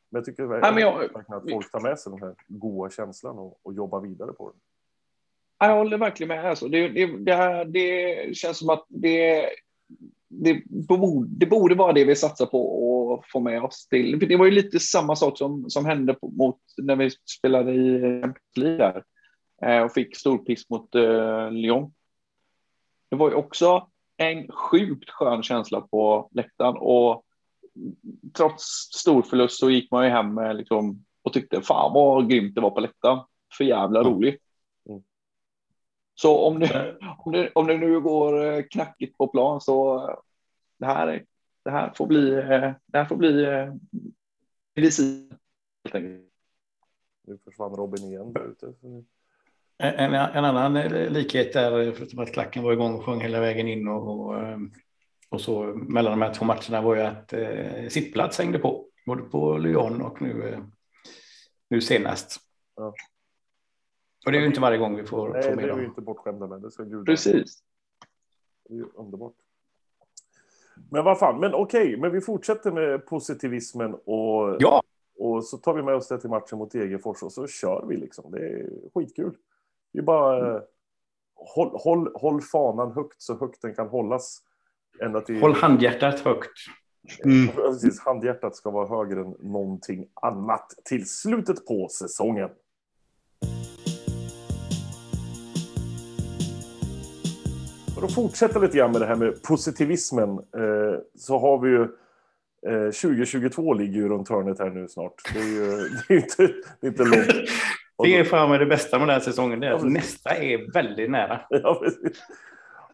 men 0.10 0.20
jag 0.20 0.26
tycker 0.26 0.48
Nej, 0.48 0.74
men 0.74 0.78
jag- 0.78 1.00
verkligen 1.00 1.34
att 1.34 1.52
folk 1.52 1.72
tar 1.72 1.82
med 1.82 2.00
sig 2.00 2.12
den 2.12 2.22
här 2.22 2.36
goa 2.48 2.90
känslan 2.90 3.38
och, 3.40 3.60
och 3.64 3.74
jobbar 3.74 4.02
vidare 4.02 4.34
på 4.34 4.50
den. 4.52 4.60
Jag 5.60 5.76
håller 5.78 5.98
verkligen 5.98 6.28
med. 6.28 6.46
Alltså. 6.46 6.68
Det, 6.68 6.90
det, 6.90 7.18
det, 7.18 7.34
här, 7.34 7.66
det 7.66 8.38
känns 8.38 8.58
som 8.58 8.70
att 8.70 8.86
det, 8.88 9.50
det, 10.28 10.64
borde, 10.68 11.30
det 11.30 11.46
borde 11.46 11.76
vara 11.76 11.94
det 11.94 12.06
vi 12.06 12.16
satsar 12.16 12.46
på 12.46 13.14
att 13.14 13.32
få 13.32 13.40
med 13.40 13.64
oss 13.64 13.88
till. 13.88 14.20
Det 14.20 14.38
var 14.38 14.46
ju 14.46 14.52
lite 14.52 14.80
samma 14.80 15.16
sak 15.16 15.38
som, 15.38 15.70
som 15.70 15.86
hände 15.86 16.14
på, 16.14 16.28
mot, 16.28 16.60
när 16.78 16.96
vi 16.96 17.10
spelade 17.38 17.74
i 17.74 18.22
Champions 18.22 19.04
eh, 19.62 19.82
och 19.82 19.94
fick 19.94 20.18
storpisk 20.18 20.70
mot 20.70 20.96
eh, 20.96 21.52
Lyon. 21.52 21.94
Det 23.10 23.16
var 23.16 23.30
ju 23.30 23.36
också 23.36 23.88
en 24.18 24.52
sjukt 24.52 25.10
skön 25.10 25.44
känsla 25.44 25.82
på 25.82 26.30
läktaren 26.32 26.78
och 26.78 27.26
trots 28.34 28.64
stor 28.94 29.22
förlust 29.22 29.60
så 29.60 29.70
gick 29.70 29.92
man 29.92 30.06
ju 30.06 30.10
hem 30.12 30.34
med 30.34 30.56
liksom, 30.56 31.06
och 31.22 31.34
tyckte 31.34 31.62
fan 31.62 31.94
vad 31.94 32.30
grymt 32.30 32.56
det 32.56 32.62
var 32.62 32.70
på 32.72 32.80
läktaren. 32.80 33.20
För 33.58 33.64
jävla 33.64 34.04
roligt. 34.04 34.42
Mm. 34.90 35.02
Så 36.16 36.38
om 36.48 36.60
det, 36.60 36.98
om, 37.18 37.32
det, 37.32 37.52
om 37.56 37.68
det 37.68 37.78
nu 37.78 38.00
går 38.02 38.46
eh, 38.46 38.64
knackigt 38.72 39.18
på 39.18 39.28
plan 39.28 39.62
så 39.62 40.10
eh, 40.10 40.16
det 40.78 40.86
här, 40.86 41.08
är- 41.08 41.26
det 41.64 41.72
här 41.72 41.92
får 41.96 42.08
bli, 42.08 42.34
eh, 42.34 42.72
det 42.86 42.98
här 42.98 43.06
får 43.06 43.16
bli 43.16 43.46
medicin. 44.76 45.34
Nu 47.28 47.38
försvann 47.44 47.76
Robin 47.76 48.04
igen. 48.04 48.34
En, 49.78 50.14
en 50.14 50.46
annan 50.46 50.74
likhet 50.90 51.54
där, 51.54 51.92
förutom 51.92 52.20
att 52.20 52.34
klacken 52.34 52.64
var 52.64 52.74
igång 52.74 52.94
och 52.96 53.06
sjöng 53.06 53.22
hela 53.22 53.40
vägen 53.40 53.68
in 53.68 53.88
och, 53.88 54.10
och, 54.28 54.36
och 55.30 55.42
så 55.42 55.64
mellan 55.76 56.20
de 56.20 56.22
här 56.26 56.34
två 56.34 56.46
matcherna 56.46 56.82
var 56.82 56.96
ju 56.96 57.02
att 57.02 57.34
eh, 57.34 57.88
sittplats 57.90 58.38
hängde 58.38 58.60
på, 58.60 58.86
både 59.06 59.22
på 59.24 59.58
Lyon 59.58 60.02
och 60.02 60.22
nu, 60.22 60.50
eh, 60.50 60.60
nu 61.70 61.82
senast. 61.82 62.40
Ja. 62.76 62.94
Och 64.26 64.32
det 64.32 64.38
är 64.38 64.42
ju 64.42 64.48
inte 64.48 64.62
varje 64.62 64.78
gång 64.78 64.96
vi 64.96 65.04
får, 65.06 65.30
Nej, 65.30 65.44
får 65.44 65.50
det 65.50 65.56
med 65.56 65.66
är 65.66 65.68
vi 65.70 65.76
dem. 65.82 65.86
inte 65.86 66.02
bortskämda 66.02 66.48
med. 66.48 66.62
Det 66.62 66.72
ska 66.72 66.84
gudarna. 66.84 67.06
Precis. 67.06 67.60
Det 68.66 68.74
är 68.74 68.78
ju 68.78 68.86
underbart. 68.96 69.34
Men 70.92 71.04
vad 71.06 71.20
fan, 71.20 71.40
men 71.40 71.54
okej, 71.54 71.98
men 71.98 72.12
vi 72.12 72.22
fortsätter 72.22 72.72
med 72.72 73.06
positivismen 73.06 73.94
och, 74.06 74.58
Ja, 74.60 74.84
och 75.18 75.46
så 75.46 75.58
tar 75.58 75.74
vi 75.74 75.82
med 75.84 75.96
oss 75.96 76.08
det 76.08 76.20
till 76.22 76.30
matchen 76.30 76.58
mot 76.58 76.72
Degerfors 76.72 77.24
och 77.24 77.32
så 77.32 77.48
kör 77.48 77.86
vi 77.88 77.98
liksom. 77.98 78.32
Det 78.32 78.40
är 78.50 78.70
skitkul. 78.94 79.36
Vi 79.92 80.02
bara 80.02 80.56
eh, 80.56 80.62
håll, 81.36 81.70
håll, 81.74 82.12
håll 82.16 82.42
fanan 82.42 82.92
högt 82.92 83.22
så 83.22 83.40
högt 83.40 83.62
den 83.62 83.76
kan 83.76 83.88
hållas. 83.88 84.42
Ända 85.02 85.22
till, 85.22 85.42
håll 85.42 85.54
handhjärtat 85.54 86.20
högt. 86.20 86.50
Mm. 87.26 87.48
Precis, 87.48 88.00
handhjärtat 88.00 88.56
ska 88.56 88.72
vara 88.72 88.88
högre 88.88 89.22
än 89.22 89.36
någonting 89.40 90.06
annat 90.22 90.74
till 90.86 91.10
slutet 91.10 91.66
på 91.66 91.88
säsongen. 91.92 92.50
För 97.96 98.06
att 98.06 98.14
fortsätta 98.14 98.60
lite 98.60 98.78
grann 98.78 98.92
med 98.92 99.02
det 99.02 99.08
här 99.08 99.16
med 99.16 99.44
positivismen 99.44 100.30
eh, 100.30 101.00
så 101.16 101.40
har 101.40 101.60
vi 101.60 101.70
ju 101.70 101.82
eh, 102.68 102.92
2022 102.92 103.74
ligger 103.74 104.00
ju 104.00 104.10
runt 104.10 104.30
hörnet 104.30 104.60
här 104.60 104.70
nu 104.70 104.88
snart. 104.88 105.14
Det 105.34 105.40
är 105.40 105.44
ju 105.44 105.90
det 106.08 106.14
är 106.14 106.18
inte, 106.18 106.48
det 106.82 106.88
är 106.88 106.92
inte 106.92 107.04
långt. 107.04 107.50
Det 108.04 108.18
är 108.18 108.24
fan 108.24 108.50
med 108.50 108.60
det 108.60 108.66
bästa 108.66 109.00
med 109.00 109.08
den 109.08 109.14
här 109.14 109.22
säsongen. 109.22 109.60
Det 109.60 109.68
är 109.68 109.72
Ja, 109.72 109.84
nästa 109.84 110.30
är 110.36 110.74
väldigt 110.74 111.12
nära. 111.12 111.42
Ja, 111.50 111.80
precis. 111.84 112.22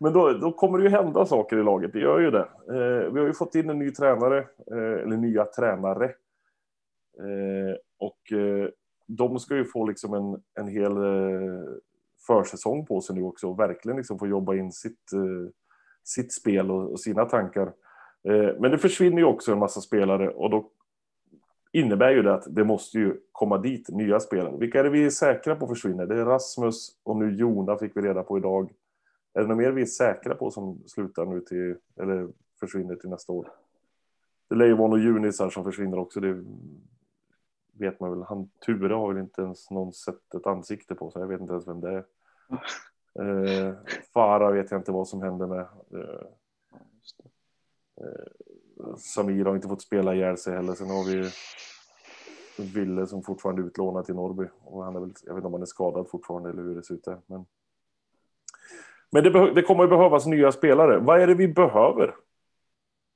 Men 0.05 0.13
då, 0.13 0.33
då 0.33 0.51
kommer 0.51 0.77
det 0.77 0.83
ju 0.83 0.89
hända 0.89 1.25
saker 1.25 1.57
i 1.57 1.63
laget, 1.63 1.93
det 1.93 1.99
gör 1.99 2.19
ju 2.19 2.31
det. 2.31 2.47
Eh, 2.69 3.13
vi 3.13 3.19
har 3.19 3.27
ju 3.27 3.33
fått 3.33 3.55
in 3.55 3.69
en 3.69 3.79
ny 3.79 3.91
tränare, 3.91 4.37
eh, 4.71 5.03
eller 5.03 5.17
nya 5.17 5.45
tränare. 5.45 6.05
Eh, 7.19 7.75
och 7.99 8.37
eh, 8.37 8.69
de 9.07 9.39
ska 9.39 9.55
ju 9.55 9.65
få 9.65 9.87
liksom 9.87 10.13
en, 10.13 10.41
en 10.59 10.67
hel 10.67 10.97
eh, 10.97 11.61
försäsong 12.27 12.85
på 12.85 13.01
sig 13.01 13.15
nu 13.15 13.21
också 13.21 13.49
och 13.49 13.59
verkligen 13.59 13.97
liksom 13.97 14.19
få 14.19 14.27
jobba 14.27 14.55
in 14.55 14.71
sitt, 14.71 15.13
eh, 15.13 15.51
sitt 16.03 16.33
spel 16.33 16.71
och, 16.71 16.91
och 16.91 16.99
sina 16.99 17.25
tankar. 17.25 17.73
Eh, 18.27 18.49
men 18.59 18.71
det 18.71 18.77
försvinner 18.77 19.17
ju 19.17 19.25
också 19.25 19.51
en 19.51 19.59
massa 19.59 19.81
spelare 19.81 20.29
och 20.29 20.49
då 20.49 20.69
innebär 21.71 22.11
ju 22.11 22.21
det 22.21 22.33
att 22.33 22.55
det 22.55 22.63
måste 22.63 22.97
ju 22.97 23.17
komma 23.31 23.57
dit 23.57 23.89
nya 23.89 24.19
spelare. 24.19 24.57
Vilka 24.57 24.79
är 24.79 24.83
det 24.83 24.89
vi 24.89 25.05
är 25.05 25.09
säkra 25.09 25.55
på 25.55 25.67
försvinner? 25.67 26.05
Det 26.05 26.21
är 26.21 26.25
Rasmus 26.25 26.89
och 27.03 27.17
nu 27.17 27.35
Jona 27.35 27.77
fick 27.77 27.97
vi 27.97 28.01
reda 28.01 28.23
på 28.23 28.37
idag. 28.37 28.69
Är 29.35 29.41
det 29.41 29.47
något 29.47 29.57
mer 29.57 29.71
vi 29.71 29.81
är 29.81 29.85
säkra 29.85 30.35
på 30.35 30.51
som 30.51 30.83
slutar 30.87 31.25
nu 31.25 31.41
till, 31.41 31.75
eller 31.95 32.29
försvinner 32.59 32.95
till 32.95 33.09
nästa 33.09 33.33
år? 33.33 33.51
Det 34.49 34.55
lär 34.55 34.65
ju 34.65 34.75
vara 34.75 34.87
några 34.87 35.03
junisar 35.03 35.49
som 35.49 35.63
försvinner 35.63 35.99
också. 35.99 36.19
Det 36.19 36.43
vet 37.71 37.99
man 37.99 38.09
väl. 38.09 38.23
Han 38.23 38.49
Ture 38.65 38.93
har 38.93 39.13
väl 39.13 39.23
inte 39.23 39.41
ens 39.41 39.71
någon 39.71 39.93
sett 39.93 40.33
ett 40.33 40.47
ansikte 40.47 40.95
på, 40.95 41.11
så 41.11 41.19
jag 41.19 41.27
vet 41.27 41.41
inte 41.41 41.53
ens 41.53 41.67
vem 41.67 41.81
det 41.81 41.91
är. 41.91 42.05
Eh, 43.19 43.73
Farah 44.13 44.53
vet 44.53 44.71
jag 44.71 44.79
inte 44.79 44.91
vad 44.91 45.07
som 45.07 45.21
händer 45.21 45.47
med. 45.47 45.67
Eh, 45.93 46.25
eh, 48.01 48.95
Samir 48.97 49.45
har 49.45 49.55
inte 49.55 49.67
fått 49.67 49.81
spela 49.81 50.15
ihjäl 50.15 50.37
sig 50.37 50.55
heller. 50.55 50.73
Sen 50.73 50.89
har 50.89 51.03
vi 51.03 51.29
Ville 52.57 53.07
som 53.07 53.23
fortfarande 53.23 53.61
är 53.61 53.65
utlånad 53.65 54.05
till 54.05 54.15
Norrby. 54.15 54.47
Och 54.63 54.83
han 54.83 54.95
är 54.95 54.99
väl, 54.99 55.13
jag 55.23 55.33
vet 55.33 55.37
inte 55.37 55.47
om 55.47 55.53
han 55.53 55.61
är 55.61 55.65
skadad 55.65 56.09
fortfarande 56.09 56.49
eller 56.49 56.63
hur 56.63 56.75
det 56.75 56.83
ser 56.83 56.93
ut 56.93 57.03
där. 57.03 57.17
Men, 57.25 57.45
men 59.15 59.23
det, 59.23 59.53
det 59.53 59.61
kommer 59.61 59.83
att 59.83 59.89
behövas 59.89 60.25
nya 60.25 60.51
spelare. 60.51 60.97
Vad 60.99 61.21
är 61.21 61.27
det 61.27 61.35
vi 61.35 61.47
behöver? 61.47 62.15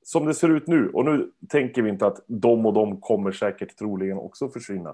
Som 0.02 0.26
det 0.26 0.34
ser 0.34 0.48
ut 0.48 0.66
nu, 0.66 0.90
och 0.90 1.04
nu 1.04 1.30
tänker 1.48 1.82
vi 1.82 1.90
inte 1.90 2.06
att 2.06 2.24
de 2.26 2.66
och 2.66 2.72
de 2.72 3.00
kommer 3.00 3.32
säkert 3.32 3.76
troligen 3.76 4.18
också 4.18 4.48
försvinna. 4.48 4.90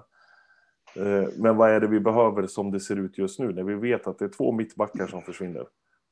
Eh, 0.95 1.27
Men 1.37 1.57
vad 1.57 1.69
är 1.69 1.79
det 1.79 1.87
vi 1.87 1.99
behöver 1.99 2.47
som 2.47 2.71
det 2.71 2.79
ser 2.79 2.95
ut 2.95 3.17
just 3.17 3.39
nu? 3.39 3.53
När 3.53 3.63
vi 3.63 3.75
vet 3.75 4.07
att 4.07 4.19
det 4.19 4.25
är 4.25 4.29
två 4.29 4.51
mittbackar 4.51 5.07
som 5.07 5.21
försvinner. 5.21 5.67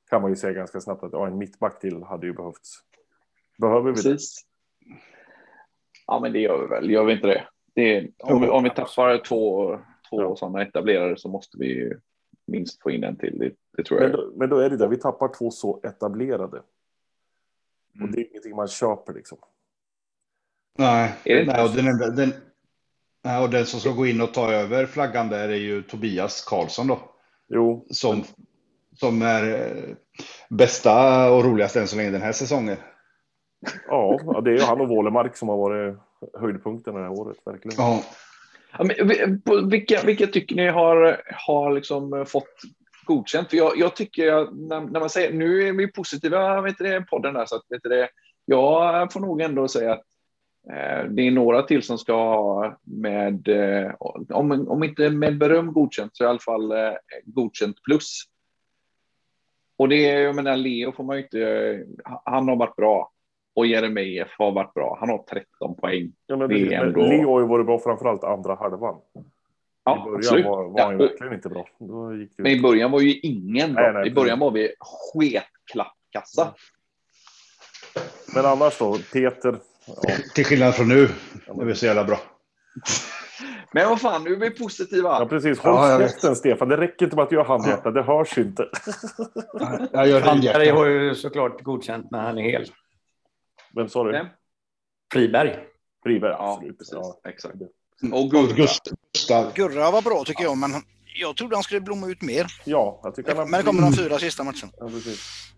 Kan 0.10 0.22
man 0.22 0.32
ju 0.32 0.36
säga 0.36 0.54
ganska 0.54 0.80
snabbt 0.80 1.04
att 1.04 1.14
ja, 1.14 1.28
en 1.28 1.38
mittback 1.38 1.80
till 1.80 2.04
hade 2.04 2.28
ju 2.28 2.34
behövts. 2.34 2.80
Behöver 3.58 3.82
vi 3.82 3.90
det? 3.90 3.96
Precis. 3.96 4.42
Ja, 6.08 6.20
men 6.20 6.34
det 6.34 6.40
gör 6.40 6.62
vi 6.62 6.68
väl. 6.68 6.90
Gör 6.92 7.04
vi 7.06 7.14
inte 7.14 7.28
det? 7.28 7.48
det 7.74 7.98
är, 7.98 8.10
om, 8.18 8.42
vi, 8.42 8.48
om 8.50 8.64
vi 8.64 8.70
tappar 8.70 9.18
två, 9.18 9.70
två 10.10 10.22
Ja. 10.22 10.36
sådana 10.36 10.62
etablerare 10.62 11.18
så 11.18 11.30
måste 11.30 11.58
vi 11.58 11.94
minst 12.48 12.82
få 12.82 12.92
in 12.92 13.04
en 13.04 13.16
till. 13.16 13.40
Det, 13.40 13.52
det 13.78 13.84
tror 13.84 14.02
jag. 14.02 14.10
Men 14.12 14.20
då, 14.20 14.34
men 14.38 14.50
då 14.50 14.58
är 14.58 14.70
det 14.70 14.78
där, 14.78 14.88
vi 14.88 14.98
tappar 14.98 15.34
två 15.34 15.52
så 15.52 15.80
etablerade. 15.84 16.58
Och 16.58 17.96
Mm. 18.02 18.12
det 18.12 18.20
är 18.22 18.30
ingenting 18.32 18.56
man 18.56 18.68
köper 18.68 19.14
liksom. 19.14 19.38
Nej, 20.78 21.14
Är 21.24 21.36
det 21.36 21.42
inte 21.42 21.54
nej, 21.54 21.64
och 21.64 21.76
den, 21.76 21.88
enda- 21.88 22.10
den, 22.10 22.34
nej, 23.24 23.44
och 23.44 23.50
den 23.50 23.66
som 23.66 23.80
ska 23.80 23.92
gå 23.92 24.06
in 24.06 24.22
och 24.22 24.34
ta 24.34 24.52
över 24.52 24.86
flaggan 24.86 25.30
där 25.30 25.50
är 25.50 25.56
ju 25.56 25.84
Tobias 25.84 26.46
Karlsson 26.50 26.88
då. 26.88 27.00
Jo, 27.48 27.86
Som, 27.90 28.24
som 28.96 29.22
är 29.22 29.54
eh, 29.54 29.96
bästa 30.50 31.32
och 31.32 31.44
roligast 31.46 31.76
än 31.76 31.88
så 31.88 31.96
länge 31.98 32.10
den 32.12 32.22
här 32.22 32.32
säsongen. 32.32 32.78
ja, 33.88 34.20
ja, 34.26 34.42
det 34.42 34.50
är 34.50 34.54
ju 34.56 34.62
han 34.62 34.82
och 34.82 34.90
Wålemark 34.90 35.38
som 35.38 35.50
har 35.50 35.58
varit 35.58 35.98
höjdpunkten 36.40 36.94
det 36.96 37.02
här 37.02 37.10
året, 37.12 37.38
verkligen. 37.46 37.76
Ja, 37.78 38.04
vilka, 39.72 40.02
vilka 40.06 40.28
tycker 40.28 40.56
ni 40.56 40.68
har, 40.68 41.22
har 41.48 41.74
liksom 41.74 42.26
fått 42.28 42.62
godkänt? 43.06 43.50
För 43.50 43.58
jag, 43.58 43.78
jag 43.78 43.96
tycker 43.96 44.26
jag, 44.26 44.58
när, 44.58 44.82
när 44.82 45.00
man 45.00 45.10
säger, 45.10 45.34
nu 45.34 45.68
är 45.68 45.74
vi 45.74 45.92
positiva 45.92 46.62
vet 46.62 46.78
det, 46.78 47.02
podden 47.02 47.34
där, 47.34 47.46
så 47.46 47.56
att, 47.56 47.64
vet 47.70 47.84
du, 47.84 47.90
det, 47.90 48.10
jag 48.46 49.14
får 49.14 49.20
nog 49.20 49.42
ändå 49.42 49.68
säga 49.68 49.94
att 49.94 50.04
eh, 50.70 51.10
det 51.10 51.22
är 51.22 51.32
några 51.32 51.64
till 51.64 51.84
som 51.84 51.98
ska 51.98 52.14
ha 52.14 52.78
med, 52.84 53.48
eh, 53.48 53.94
om, 54.30 54.68
om 54.70 54.84
inte 54.84 55.10
med 55.10 55.38
beröm 55.38 55.74
godkänt, 55.74 56.18
så 56.18 56.24
i 56.24 56.28
alla 56.28 56.40
fall 56.40 56.72
eh, 56.72 56.94
godkänt 57.26 57.84
plus. 57.84 58.22
Och 59.78 59.90
det 59.90 60.10
är, 60.10 60.20
jag 60.20 60.36
menar, 60.36 60.58
Leo 60.58 60.92
får 60.92 61.04
man 61.04 61.18
ju 61.18 61.24
inte, 61.24 61.40
eh, 61.42 61.80
han 62.26 62.48
har 62.48 62.56
varit 62.56 62.76
bra. 62.76 63.12
Och 63.56 63.66
Jeremejeff 63.68 64.30
har 64.38 64.52
varit 64.52 64.74
bra. 64.74 64.98
Han 65.00 65.10
har 65.10 65.18
13 65.18 65.76
poäng. 65.76 66.12
Ja, 66.28 66.36
men 66.38 66.50
det 66.50 66.56
är 66.62 66.66
det, 66.70 66.76
ändå- 66.76 67.00
men 67.02 67.10
Leo 67.10 67.34
har 67.34 67.40
ju 67.42 67.48
varit 67.48 67.66
bra 67.66 67.80
framförallt 67.80 68.24
andra 68.24 68.56
halvan. 68.56 68.96
I 68.96 69.20
Ja, 69.86 70.02
början 70.06 70.16
absolut. 70.18 70.46
var, 70.46 70.64
var 70.70 70.80
Ja, 70.80 70.86
han 70.86 70.94
ju 71.00 71.06
och- 71.06 71.12
verkligen 71.12 71.34
inte 71.34 71.50
bra. 71.50 71.68
Då 71.80 72.16
gick 72.16 72.38
det 72.38 72.44
Men 72.44 72.52
i 72.52 72.62
början 72.62 72.92
var 72.92 73.02
ju 73.02 73.14
ingen 73.20 73.74
bra. 73.74 73.84
Nej, 73.84 73.94
nej, 73.94 74.08
I 74.08 74.12
början 74.14 74.40
var 74.40 74.52
vi 74.52 74.74
sketklappkassa. 74.80 76.54
Men 78.36 78.46
annars 78.46 78.78
då, 78.80 78.98
Peter. 79.14 79.56
Ja, 79.88 79.94
till 80.36 80.46
skillnad 80.46 80.76
från 80.76 80.88
nu. 80.88 81.08
Det 81.56 81.62
är 81.62 81.66
vi 81.66 81.76
så 81.76 81.86
jävla 81.86 82.04
bra. 82.04 82.20
Men 83.72 83.90
vad 83.90 84.02
fan, 84.02 84.24
nu 84.24 84.34
är 84.34 84.40
vi 84.40 84.50
positiva. 84.50 85.18
ja 85.20 85.26
precis. 85.26 85.60
Håll 85.60 85.74
Ja, 85.74 85.90
jag 85.90 86.02
käften 86.12 86.36
Stefan. 86.36 86.70
Det 86.70 86.78
räcker 86.78 87.06
inte 87.06 87.16
med 87.16 87.24
att 87.24 87.30
du 87.30 87.36
gör 87.36 87.44
handhjärta. 87.44 87.92
Det 87.92 88.02
hörs 88.04 88.38
inte. 88.38 88.70
Jag 89.92 90.08
gör 90.08 90.22
handhjärta. 90.22 90.74
har 90.76 90.86
ju 90.86 91.16
såklart 91.16 91.62
godkänt 91.62 92.12
när 92.12 92.22
han 92.22 92.38
är 92.38 92.42
hel. 92.44 92.66
Vem 93.76 93.90
sa 93.90 94.04
du? 94.04 94.12
Vem? 94.12 94.28
Friberg. 95.14 95.60
Friberg, 96.04 96.32
Ja, 96.32 96.54
absolut. 96.54 96.78
precis. 96.78 96.94
Ja. 96.94 97.20
Exakt. 97.30 97.56
Och 98.14 98.32
Gurra. 98.32 98.56
Gustav. 98.56 99.54
Gurra 99.56 99.92
var 99.92 100.02
bra 100.02 100.24
tycker 100.26 100.44
jag, 100.44 100.58
men 100.58 100.70
jag 101.20 101.38
trodde 101.38 101.56
han 101.56 101.64
skulle 101.64 101.82
blomma 101.82 102.08
ut 102.08 102.22
mer. 102.22 102.46
ja, 102.66 103.00
jag 103.04 103.16
tycker 103.16 103.36
han. 103.36 103.50
Men 103.50 103.60
det 103.60 103.66
kommer 103.66 103.82
de 103.82 103.94
fyra 103.94 104.20
sista 104.20 104.44
matcherna. 104.44 104.72
Ja, 104.78 104.86
precis. 104.88 105.52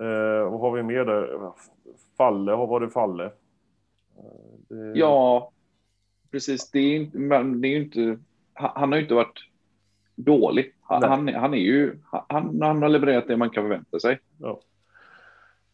Eh, 0.00 0.50
vad 0.50 0.60
har 0.60 0.72
vi 0.76 0.82
mer 0.82 1.04
där? 1.04 1.52
Falle 2.16 2.52
har 2.52 2.66
varit 2.66 2.92
Falle. 2.92 3.24
Eh, 3.24 3.30
det... 4.68 4.98
Ja, 4.98 5.50
precis. 6.30 6.70
Det 6.70 6.78
är, 6.78 6.96
inte, 6.96 7.18
men 7.18 7.60
det 7.60 7.68
är 7.68 7.70
ju 7.70 7.82
inte... 7.84 8.18
Han, 8.54 8.88
har 8.92 8.96
ju 8.96 9.02
inte 9.02 9.14
varit 9.14 9.38
dålig. 10.14 10.74
Han, 10.80 11.02
han, 11.02 11.28
han 11.34 11.54
är 11.54 11.58
ju... 11.58 11.98
Han, 12.10 12.62
han 12.62 12.82
har 12.82 12.88
levererat 12.88 13.28
det 13.28 13.36
man 13.36 13.50
kan 13.50 13.64
förvänta 13.64 14.00
sig. 14.00 14.18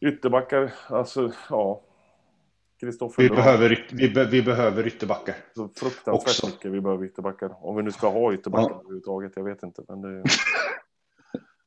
Ytterbackar, 0.00 0.72
alltså 0.88 1.32
ja. 1.50 1.80
Kristoffer 2.80 3.22
Vi 3.22 3.28
behöver, 3.28 3.86
vi, 3.92 4.10
be, 4.14 4.24
vi 4.24 4.42
behöver 4.42 4.86
ytterbackar. 4.86 5.34
Så 5.54 5.68
fruktansvärt 5.76 6.14
också. 6.14 6.46
mycket 6.46 6.72
vi 6.72 6.80
behöver 6.80 7.04
ytterbackar. 7.04 7.56
Om 7.60 7.76
vi 7.76 7.82
nu 7.82 7.92
ska 7.92 8.08
ha 8.08 8.34
ytterbackar 8.34 8.70
Ja. 8.70 8.80
överhuvudtaget, 8.80 9.32
jag 9.36 9.44
vet 9.44 9.62
inte. 9.62 9.82
Men 9.88 10.00
det... 10.00 10.22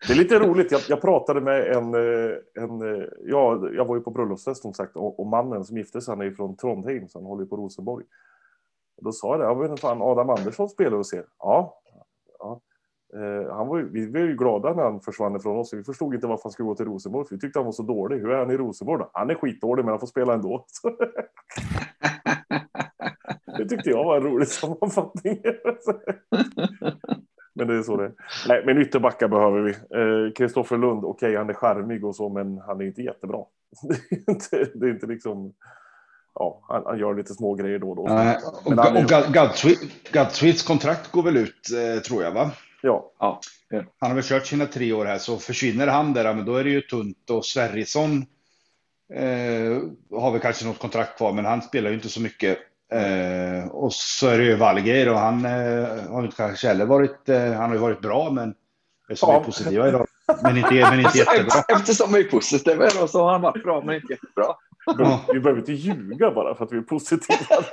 det 0.07 0.13
är 0.13 0.17
lite 0.17 0.39
roligt, 0.39 0.71
jag, 0.71 0.81
jag 0.89 1.01
pratade 1.01 1.41
med 1.41 1.67
en, 1.67 1.93
eh, 1.95 2.63
en 2.63 2.81
eh, 2.81 3.07
ja, 3.19 3.69
jag 3.73 3.85
var 3.85 3.95
ju 3.95 4.01
på 4.01 4.11
bröllopsfest 4.11 4.61
som 4.61 4.73
sagt 4.73 4.95
och, 4.95 5.19
och 5.19 5.27
mannen 5.27 5.65
som 5.65 5.77
gifte 5.77 6.01
sig 6.01 6.11
han 6.11 6.21
är 6.21 6.25
ju 6.25 6.35
från 6.35 6.57
Trondheim 6.57 7.07
så 7.07 7.19
han 7.19 7.25
håller 7.25 7.43
ju 7.43 7.49
på 7.49 7.57
Rosenborg. 7.57 8.05
Och 8.97 9.03
då 9.03 9.11
sa 9.11 9.31
jag 9.31 9.39
det, 9.39 9.45
ja 9.45 9.55
men 9.55 9.77
fan 9.77 10.01
Adam 10.01 10.29
Andersson 10.29 10.69
spelar 10.69 10.97
hos 10.97 11.13
er. 11.13 11.25
Ja. 11.39 11.81
ja. 12.39 12.61
Eh, 13.13 13.53
han 13.53 13.67
var 13.67 13.77
ju, 13.77 13.89
vi 13.89 14.11
var 14.11 14.19
ju 14.19 14.35
glada 14.35 14.73
när 14.73 14.83
han 14.83 15.01
försvann 15.01 15.35
ifrån 15.35 15.57
oss. 15.57 15.73
Vi 15.73 15.83
förstod 15.83 16.13
inte 16.13 16.27
varför 16.27 16.43
han 16.43 16.51
skulle 16.51 16.67
gå 16.67 16.75
till 16.75 16.85
Rosenborg. 16.85 17.27
För 17.27 17.35
vi 17.35 17.41
tyckte 17.41 17.59
han 17.59 17.65
var 17.65 17.71
så 17.71 17.83
dålig. 17.83 18.19
Hur 18.19 18.31
är 18.31 18.39
han 18.39 18.51
i 18.51 18.57
Rosenborg 18.57 18.99
då? 18.99 19.09
Han 19.13 19.29
är 19.29 19.35
skitdålig 19.35 19.85
men 19.85 19.89
han 19.89 19.99
får 19.99 20.07
spela 20.07 20.33
ändå. 20.33 20.65
det 23.57 23.65
tyckte 23.69 23.89
jag 23.89 24.03
var 24.03 24.17
en 24.17 24.23
rolig 24.23 24.47
sammanfattning. 24.47 25.41
men 27.53 27.67
det 27.67 27.75
är 27.75 27.81
så 27.81 27.97
det 27.97 28.03
är. 28.05 28.13
Nej, 28.47 28.63
men 28.65 28.81
ytterbackar 28.81 29.27
behöver 29.27 29.61
vi. 29.61 29.71
Eh, 29.71 30.33
Kristoffer 30.33 30.77
Lund, 30.77 31.05
okej 31.05 31.35
han 31.35 31.49
är 31.49 31.53
charmig 31.53 32.05
och 32.05 32.15
så 32.15 32.29
men 32.29 32.57
han 32.57 32.81
är 32.81 32.85
inte 32.85 33.01
jättebra. 33.01 33.39
det, 34.09 34.15
är 34.15 34.31
inte, 34.31 34.69
det 34.73 34.85
är 34.85 34.89
inte 34.91 35.07
liksom... 35.07 35.53
Ja, 36.33 36.61
han, 36.67 36.83
han 36.85 36.99
gör 36.99 37.15
lite 37.15 37.33
små 37.33 37.53
grejer 37.55 37.79
då 37.79 37.89
och 37.89 37.95
då. 37.95 38.03
Nej, 38.03 38.37
och 38.65 38.67
och 38.67 38.73
Gadswit- 39.33 40.11
Gadswits 40.11 40.63
kontrakt 40.63 41.11
går 41.11 41.23
väl 41.23 41.37
ut, 41.37 41.67
eh, 41.71 42.01
tror 42.01 42.23
jag, 42.23 42.31
va? 42.31 42.51
Ja, 42.81 43.11
Han 43.99 44.09
har 44.11 44.15
väl 44.15 44.23
kört 44.23 44.45
sina 44.45 44.65
tre 44.65 44.93
år 44.93 45.05
här, 45.05 45.17
så 45.17 45.37
försvinner 45.37 45.87
han 45.87 46.13
där, 46.13 46.33
men 46.33 46.45
då 46.45 46.55
är 46.55 46.63
det 46.63 46.69
ju 46.69 46.81
tunt. 46.81 47.29
Och 47.29 47.45
Sverrisson 47.45 48.25
eh, 49.13 49.81
har 50.19 50.31
väl 50.31 50.41
kanske 50.41 50.65
något 50.65 50.79
kontrakt 50.79 51.17
kvar, 51.17 51.33
men 51.33 51.45
han 51.45 51.61
spelar 51.61 51.89
ju 51.89 51.95
inte 51.95 52.09
så 52.09 52.21
mycket. 52.21 52.57
Eh, 52.93 53.67
och 53.71 53.93
så 53.93 54.27
är 54.27 54.37
det 54.37 54.43
ju 54.43 54.55
Valgeir 54.55 55.09
och 55.09 55.19
han 55.19 55.45
eh, 55.45 55.51
har 56.09 56.19
ju 56.19 56.25
inte 56.25 56.37
kanske 56.37 56.67
heller 56.67 56.85
varit, 56.85 57.29
eh, 57.29 57.51
han 57.53 57.69
har 57.69 57.73
ju 57.73 57.77
varit 57.81 58.01
bra, 58.01 58.29
men 58.31 58.53
eftersom 59.09 59.29
vi 59.29 59.35
Ja. 59.35 59.39
är 59.41 59.43
positiva 59.45 59.87
idag. 59.87 60.07
Men 60.43 60.57
inte, 60.57 60.73
men 60.73 60.99
inte 60.99 61.17
jättebra. 61.17 61.41
Alltså, 61.43 61.63
Eftersom 61.75 62.13
vi 62.13 62.19
är 62.19 62.23
positiva 62.29 62.87
då, 62.99 63.07
så 63.07 63.23
har 63.23 63.31
han 63.31 63.41
varit 63.41 63.63
bra, 63.63 63.81
men 63.85 63.95
inte 63.95 64.13
jättebra. 64.13 64.55
vi 65.27 65.33
vi 65.33 65.39
behöver 65.39 65.59
inte 65.59 65.73
ljuga 65.73 66.31
bara 66.31 66.55
för 66.55 66.65
att 66.65 66.71
vi 66.71 66.77
är 66.77 66.81
positiva. 66.81 67.37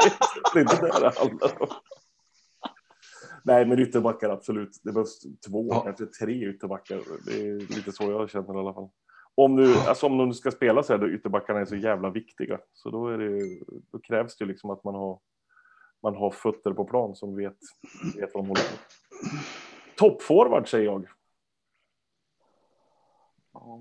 Det 0.54 0.58
är 0.58 0.62
inte 0.62 0.76
det 0.76 0.86
det 1.00 1.18
handlar 1.18 1.62
om. 1.62 1.68
Nej, 3.48 3.66
men 3.66 3.78
ytterbackar 3.78 4.30
absolut. 4.30 4.80
Det 4.82 4.92
behövs 4.92 5.20
två, 5.48 5.66
Ja. 5.70 5.80
kanske 5.80 6.06
tre 6.06 6.48
ytterbackar. 6.48 7.00
Det 7.26 7.48
är 7.48 7.76
lite 7.76 7.92
så 7.92 8.04
jag 8.04 8.30
känner 8.30 8.54
i 8.54 8.58
alla 8.58 8.74
fall. 8.74 8.88
Om 9.34 9.56
nu, 9.56 9.74
alltså 9.88 10.06
om 10.06 10.18
de 10.18 10.34
ska 10.34 10.50
spela 10.50 10.82
så 10.82 10.92
här, 10.92 11.00
då 11.00 11.08
ytterbackarna 11.08 11.60
är 11.60 11.64
så 11.64 11.76
jävla 11.76 12.10
viktiga. 12.10 12.58
Så 12.72 12.90
då, 12.90 13.08
är 13.08 13.18
det, 13.18 13.60
då 13.92 13.98
krävs 13.98 14.36
det 14.36 14.44
liksom 14.44 14.70
att 14.70 14.84
man 14.84 14.94
har, 14.94 15.18
man 16.02 16.16
har 16.16 16.30
fötter 16.30 16.72
på 16.72 16.84
plan 16.84 17.14
som 17.16 17.36
vet, 17.36 17.56
vet 18.16 18.34
vad 18.34 18.44
de 18.44 18.48
håller 18.48 18.62
på 18.62 18.78
Toppforward 19.96 20.68
säger 20.68 20.84
jag. 20.84 21.06
Ja. 23.52 23.80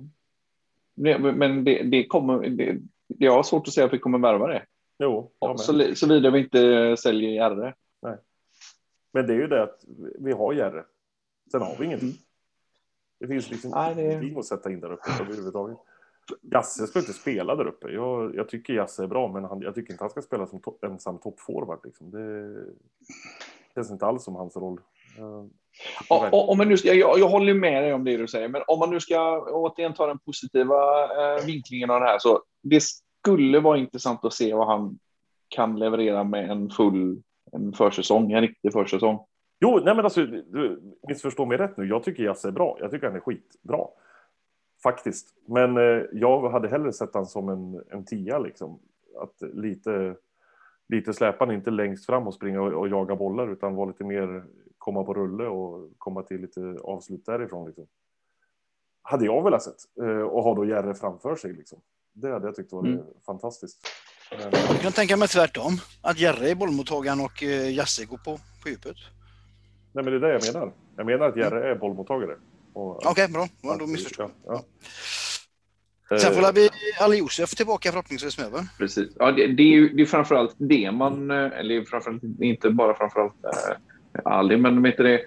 Men 0.95 1.63
det, 1.63 1.83
det 1.83 2.07
kommer... 2.07 2.49
Det, 2.49 2.79
jag 3.07 3.31
har 3.31 3.43
svårt 3.43 3.67
att 3.67 3.73
säga 3.73 3.85
att 3.85 3.93
vi 3.93 3.99
kommer 3.99 4.19
värva 4.19 4.47
det. 4.47 4.65
Jo. 4.99 5.31
Så, 5.57 5.95
såvida 5.95 6.31
vi 6.31 6.39
inte 6.39 6.95
säljer 6.97 7.29
Järre. 7.29 7.73
Men 9.17 9.27
det 9.27 9.33
är 9.33 9.37
ju 9.37 9.47
det 9.47 9.63
att 9.63 9.83
vi 10.19 10.31
har 10.31 10.53
Järre. 10.53 10.85
Sen 11.51 11.61
har 11.61 11.75
vi 11.79 11.85
ingenting. 11.85 12.13
Det 13.19 13.27
finns 13.27 13.49
liksom 13.49 13.71
Nej, 13.71 13.95
det- 13.95 14.01
ingenting 14.03 14.37
att 14.39 14.45
sätta 14.45 14.71
in 14.71 14.79
där 14.79 14.91
uppe 14.91 15.09
överhuvudtaget. 15.21 15.77
Jasse 16.41 16.87
ska 16.87 16.99
inte 16.99 17.13
spela 17.13 17.55
där 17.55 17.67
uppe. 17.67 17.89
Jag, 17.89 18.35
jag 18.35 18.49
tycker 18.49 18.73
Jasse 18.73 19.03
är 19.03 19.07
bra, 19.07 19.27
men 19.33 19.43
han, 19.43 19.61
jag 19.61 19.75
tycker 19.75 19.93
inte 19.93 20.03
han 20.03 20.09
ska 20.11 20.21
spela 20.21 20.47
som 20.47 20.59
to 20.61 20.73
ensam 20.81 21.17
toppforward. 21.17 21.79
Liksom. 21.83 22.11
Det 22.11 22.55
känns 23.75 23.91
inte 23.91 24.05
alls 24.05 24.23
som 24.23 24.35
hans 24.35 24.55
roll. 24.57 24.81
Ja, 26.09 26.29
om 26.31 26.57
man 26.57 26.67
nu 26.69 26.77
ska, 26.77 26.93
jag, 26.93 27.19
jag 27.19 27.27
håller 27.29 27.53
med 27.53 27.83
dig 27.83 27.93
om 27.93 28.03
det 28.03 28.17
du 28.17 28.27
säger, 28.27 28.47
men 28.47 28.61
om 28.67 28.79
man 28.79 28.89
nu 28.89 28.99
ska 28.99 29.41
återigen 29.41 29.93
ta 29.93 30.07
den 30.07 30.19
positiva 30.19 31.03
eh, 31.03 31.45
vinklingen 31.45 31.89
av 31.91 31.99
det 31.99 32.05
här 32.05 32.19
så 32.19 32.43
det 32.61 32.79
skulle 33.21 33.59
vara 33.59 33.77
intressant 33.77 34.25
att 34.25 34.33
se 34.33 34.53
vad 34.53 34.67
han 34.67 34.99
kan 35.47 35.79
leverera 35.79 36.23
med 36.23 36.49
en 36.51 36.69
full 36.69 37.21
en 37.51 37.73
försäsong, 37.73 38.31
en 38.31 38.41
riktig 38.41 38.73
försäsong. 38.73 39.19
Jo, 39.59 39.79
nej 39.85 39.95
men 39.95 40.05
alltså, 40.05 40.25
du 40.25 40.81
missförstå 41.07 41.45
mig 41.45 41.57
rätt 41.57 41.77
nu. 41.77 41.85
Jag 41.85 42.03
tycker 42.03 42.23
Jasse 42.23 42.47
är 42.47 42.51
bra. 42.51 42.77
Jag 42.79 42.91
tycker 42.91 43.07
han 43.07 43.15
är 43.15 43.19
skitbra. 43.19 43.87
Faktiskt. 44.83 45.27
Men 45.45 45.77
eh, 45.77 46.03
jag 46.11 46.49
hade 46.49 46.67
hellre 46.69 46.93
sett 46.93 47.13
han 47.13 47.25
som 47.25 47.49
en, 47.49 47.83
en 47.89 48.05
tia 48.05 48.39
liksom. 48.39 48.79
Att 49.19 49.41
lite, 49.53 50.15
lite 50.89 51.13
släpande, 51.13 51.53
inte 51.53 51.71
längst 51.71 52.05
fram 52.05 52.27
och 52.27 52.33
springa 52.33 52.61
och, 52.61 52.73
och 52.73 52.87
jaga 52.87 53.15
bollar 53.15 53.51
utan 53.51 53.75
vara 53.75 53.87
lite 53.87 54.03
mer 54.03 54.43
komma 54.77 55.03
på 55.03 55.13
rulle 55.13 55.47
och 55.47 55.89
komma 55.97 56.23
till 56.23 56.41
lite 56.41 56.77
avslut 56.83 57.25
därifrån 57.25 57.65
liksom. 57.67 57.87
Hade 59.01 59.25
jag 59.25 59.43
velat 59.43 59.63
sett. 59.63 60.01
Eh, 60.01 60.21
och 60.21 60.43
ha 60.43 60.55
då 60.55 60.65
Järre 60.65 60.93
framför 60.93 61.35
sig 61.35 61.53
liksom. 61.53 61.79
Det 62.13 62.31
hade 62.31 62.47
jag 62.47 62.55
tyckt 62.55 62.73
var 62.73 62.85
Mm. 62.87 63.03
fantastiskt. 63.25 63.87
Jag 64.51 64.81
kan 64.81 64.91
tänka 64.91 65.17
mig 65.17 65.27
tvärtom. 65.27 65.81
Att 66.01 66.19
Jerry 66.19 66.49
är 66.51 66.55
bollmottagaren 66.55 67.19
och 67.19 67.43
eh, 67.43 67.75
Jasse 67.75 68.05
går 68.05 68.17
på, 68.17 68.39
på 68.63 68.69
djupet. 68.69 68.95
nej 69.93 70.03
men 70.03 70.13
det 70.13 70.15
är 70.15 70.19
det 70.19 70.33
jag 70.45 70.53
menar. 70.53 70.71
Jag 70.97 71.05
menar 71.05 71.29
att 71.29 71.37
Järre 71.37 71.71
är 71.71 71.75
bollmottagare. 71.75 72.35
Okej, 72.73 73.27
bra. 73.27 73.47
Ja, 73.61 73.75
Då 73.79 73.87
missförstod 73.87 74.31
jag. 74.45 74.55
Ja, 74.55 74.63
ja. 76.09 76.17
Sen 76.19 76.33
får 76.33 76.41
Eh, 76.41 76.47
det 76.47 76.53
bli 76.53 76.69
Ali 76.99 77.17
Josef 77.17 77.55
tillbaka 77.55 77.91
förhoppningsvis 77.91 78.37
med 78.37 78.51
va? 78.51 78.67
Precis. 78.77 79.09
Ja, 79.15 79.31
det, 79.31 79.47
det 79.47 79.63
är 79.63 79.67
ju 79.67 79.89
det 79.89 80.01
är 80.01 80.05
framförallt 80.05 80.55
det 80.57 80.91
man, 80.91 81.31
eh, 81.31 81.59
eller 81.59 81.85
framförallt, 81.85 82.23
inte 82.41 82.69
bara 82.69 82.93
framförallt 82.97 83.33
eh, 83.43 83.75
Ali, 84.25 84.57
men 84.57 84.75
du 84.75 84.81
det, 85.03 85.21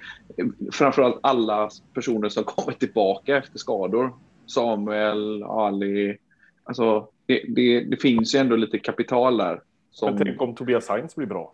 framförallt 0.72 1.18
alla 1.22 1.70
personer 1.94 2.28
som 2.28 2.44
kommer 2.44 2.72
tillbaka 2.72 3.36
efter 3.36 3.58
skador. 3.58 4.14
Samuel, 4.46 5.42
Ali. 5.42 6.18
Alltså, 6.64 7.08
det, 7.26 7.44
det, 7.48 7.80
det 7.80 7.96
finns 7.96 8.34
ju 8.34 8.38
ändå 8.38 8.56
lite 8.56 8.78
kapital 8.78 9.36
där. 9.36 9.62
Som, 9.92 10.14
Men 10.14 10.24
tänk 10.24 10.42
om 10.42 10.54
Tobias 10.54 10.84
Sainz 10.86 11.14
blir 11.16 11.26
bra. 11.26 11.52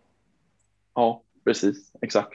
Ja, 0.95 1.23
precis. 1.45 1.93
Exakt. 2.03 2.33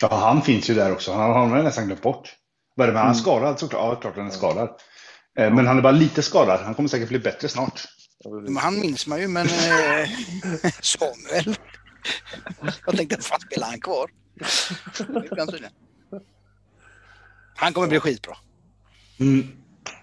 Ja, 0.00 0.08
han 0.16 0.42
finns 0.42 0.70
ju 0.70 0.74
där 0.74 0.92
också. 0.92 1.12
Han 1.12 1.30
har 1.32 1.46
man 1.46 1.64
nästan 1.64 1.86
glömt 1.86 2.02
bort. 2.02 2.36
Vad 2.74 2.84
är 2.84 2.88
det 2.88 2.92
med? 2.92 3.02
Han 3.02 3.10
är 3.10 3.14
Mm. 3.14 3.22
skadad 3.22 3.58
såklart. 3.58 3.82
Ja, 3.82 4.00
klart 4.00 4.16
han 4.16 4.26
är 4.26 4.30
skadad. 4.30 4.68
Eh, 5.38 5.54
Men 5.54 5.66
han 5.66 5.78
är 5.78 5.82
bara 5.82 5.92
lite 5.92 6.22
skadad. 6.22 6.60
Han 6.60 6.74
kommer 6.74 6.88
säkert 6.88 7.08
bli 7.08 7.18
bättre 7.18 7.48
snart. 7.48 7.84
Men 8.24 8.56
han 8.56 8.80
minns 8.80 9.06
man 9.06 9.20
ju, 9.20 9.28
men 9.28 9.46
eh, 9.46 10.08
Samuel. 10.82 11.56
Jag 12.86 12.96
tänkte, 12.96 13.22
fan 13.22 13.40
spelar 13.40 13.66
han 13.66 13.80
kvar? 13.80 14.10
Han 17.56 17.72
kommer 17.72 17.88
bli 17.88 18.00
skitbra. 18.00 18.36
Mm. 19.20 19.46